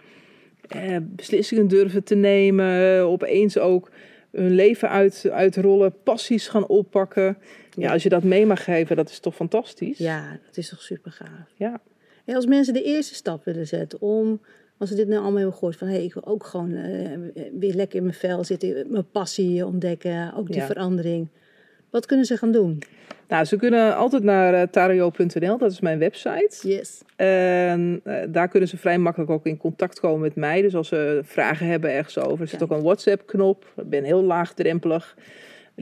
[0.67, 3.01] eh, beslissingen durven te nemen.
[3.05, 3.91] Opeens ook
[4.31, 7.37] hun leven uit, uitrollen, passies gaan oppakken.
[7.75, 9.97] Ja, als je dat mee mag geven, dat is toch fantastisch?
[9.97, 11.47] Ja, dat is toch super gaaf.
[11.55, 11.81] Ja.
[12.25, 14.41] En als mensen de eerste stap willen zetten om,
[14.77, 17.17] als ze dit nu allemaal hebben gehoord, van hé, hey, ik wil ook gewoon eh,
[17.59, 20.65] weer lekker in mijn vel zitten, mijn passie ontdekken, ook die Ja.
[20.65, 21.27] verandering.
[21.89, 22.81] Wat kunnen ze gaan doen?
[23.27, 26.57] Nou, ze kunnen altijd naar uh, tario.nl, dat is mijn website.
[26.67, 27.01] Yes.
[27.15, 30.61] En uh, daar kunnen ze vrij makkelijk ook in contact komen met mij.
[30.61, 33.65] Dus als ze vragen hebben ergens over, er zit ook een WhatsApp-knop.
[33.77, 35.15] Ik ben heel laagdrempelig.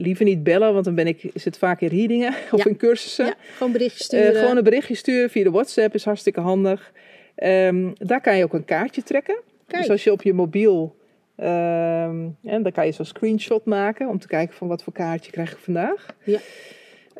[0.00, 2.70] Liever niet bellen, want dan ben ik, zit vaak in readingen of Ja.
[2.70, 3.26] in cursussen.
[3.26, 4.32] Ja, gewoon berichtjes sturen.
[4.32, 6.92] Uh, gewoon een berichtje sturen via de WhatsApp is hartstikke handig.
[7.36, 9.38] Um, daar kan je ook een kaartje trekken.
[9.66, 9.82] Kijk.
[9.82, 10.96] Dus als je op je mobiel,
[11.36, 15.30] um, en dan kan je zo'n screenshot maken om te kijken van wat voor kaartje
[15.30, 16.06] krijg ik vandaag.
[16.24, 16.38] Ja.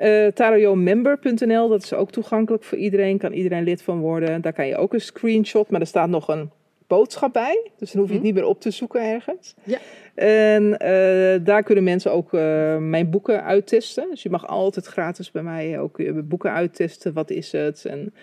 [0.02, 0.30] Uh,
[1.68, 4.40] dat is ook toegankelijk voor iedereen, kan iedereen lid van worden.
[4.40, 6.50] Daar kan je ook een screenshot, maar er staat nog een
[6.90, 7.70] boodschap bij.
[7.78, 9.54] Dus dan hoef je het niet meer op te zoeken ergens.
[9.62, 9.78] Ja.
[10.14, 14.06] En uh, daar kunnen mensen ook uh, mijn boeken uittesten.
[14.10, 17.12] Dus je mag altijd gratis bij mij ook boeken uittesten.
[17.12, 17.84] Wat is het?
[17.84, 18.14] En,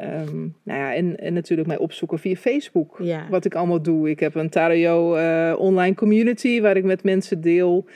[0.00, 2.96] um, nou ja, en, en natuurlijk mij opzoeken via Facebook.
[2.98, 3.26] Ja.
[3.30, 4.10] Wat ik allemaal doe.
[4.10, 7.86] Ik heb een Tario uh, online community waar ik met mensen deel.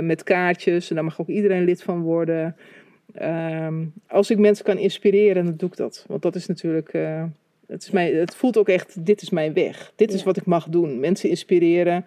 [0.00, 0.88] Met kaartjes.
[0.88, 2.56] En daar mag ook iedereen lid van worden.
[3.22, 6.04] Um, als ik mensen kan inspireren, dan doe ik dat.
[6.08, 6.92] Want dat is natuurlijk...
[7.66, 9.92] Het, is mij, het voelt ook echt, dit is mijn weg.
[9.96, 10.24] Dit is Ja.
[10.24, 11.00] wat ik mag doen.
[11.00, 12.04] Mensen inspireren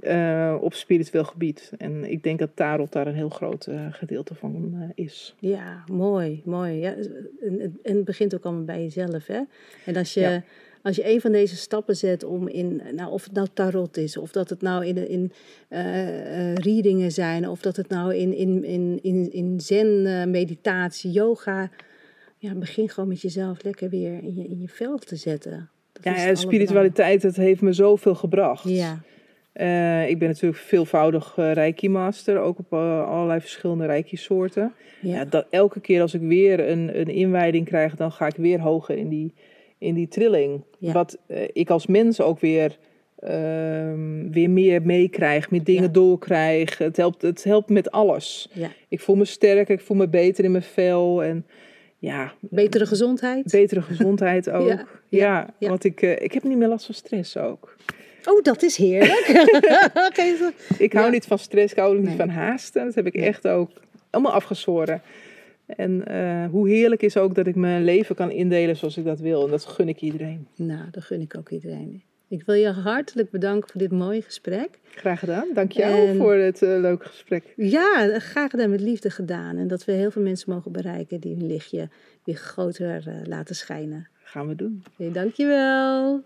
[0.00, 1.72] uh, op spiritueel gebied.
[1.78, 5.34] En ik denk dat tarot daar een heel groot uh, gedeelte van uh, is.
[5.38, 6.72] Ja, mooi, mooi.
[6.80, 6.94] Ja,
[7.40, 9.40] en, en het begint ook allemaal bij jezelf, hè?
[9.84, 10.42] En als je, Ja.
[10.82, 14.16] als je een van deze stappen zet om in, nou, of het nou tarot is,
[14.16, 15.32] of dat het nou in, in
[15.70, 21.70] uh, readingen zijn, of dat het nou in, in, in, in, in zen, meditatie, yoga,
[22.42, 25.70] ja, begin gewoon met jezelf lekker weer in je, in je vel te zetten.
[25.92, 28.64] Dat Ja, ja, spiritualiteit, dat heeft me zoveel gebracht.
[28.64, 29.10] allerbelangrijkste.
[29.52, 34.72] Eh, ik ben natuurlijk veelvoudig eh, Reiki-master, ook op eh, allerlei verschillende Reiki-soorten.
[35.00, 35.16] Ja, Ja.
[35.18, 35.24] ja.
[35.24, 38.96] dat, elke keer als ik weer een, een inwijding krijg, dan ga ik weer hoger
[38.96, 39.34] in die,
[39.78, 40.62] in die trilling.
[40.78, 40.92] Ja.
[40.92, 41.18] Wat
[41.52, 42.78] ik als mens ook weer,
[43.18, 45.88] ehm, weer meer meekrijg, meer dingen Ja.
[45.88, 46.78] doorkrijg.
[46.78, 48.48] Het helpt, het helpt met alles.
[48.52, 48.70] ja.
[48.88, 51.22] Ik voel me sterker, ik voel me beter in mijn vel.
[51.24, 51.46] En
[52.02, 53.50] ja, Betere gezondheid.
[53.50, 54.68] betere gezondheid ook.
[54.68, 55.68] Ja, ja, ja, ja.
[55.68, 57.76] want ik, eh, ik heb niet meer last van stress ook.
[58.24, 59.26] Oh, dat is heerlijk.
[60.78, 61.10] Ik hou Ja.
[61.12, 62.16] niet van stress, ik hou niet Nee.
[62.16, 62.84] van haasten.
[62.84, 63.70] Dat heb ik echt ook
[64.10, 65.02] allemaal afgezworen.
[65.66, 69.20] En eh, hoe heerlijk is ook dat ik mijn leven kan indelen zoals ik dat
[69.20, 69.44] wil.
[69.44, 70.46] En dat gun ik iedereen.
[70.56, 72.02] nou, dat gun ik ook iedereen.
[72.32, 74.78] Ik wil je hartelijk bedanken voor dit mooie gesprek.
[74.94, 75.46] Graag gedaan.
[75.54, 77.52] Dank jou En- voor het eh, leuke gesprek.
[77.56, 79.56] Ja, graag gedaan met liefde gedaan.
[79.56, 81.88] En dat we heel veel mensen mogen bereiken die hun lichtje
[82.24, 84.08] weer groter eh, laten schijnen.
[84.22, 84.82] Gaan we doen.
[84.92, 86.22] Oké, dankjewel.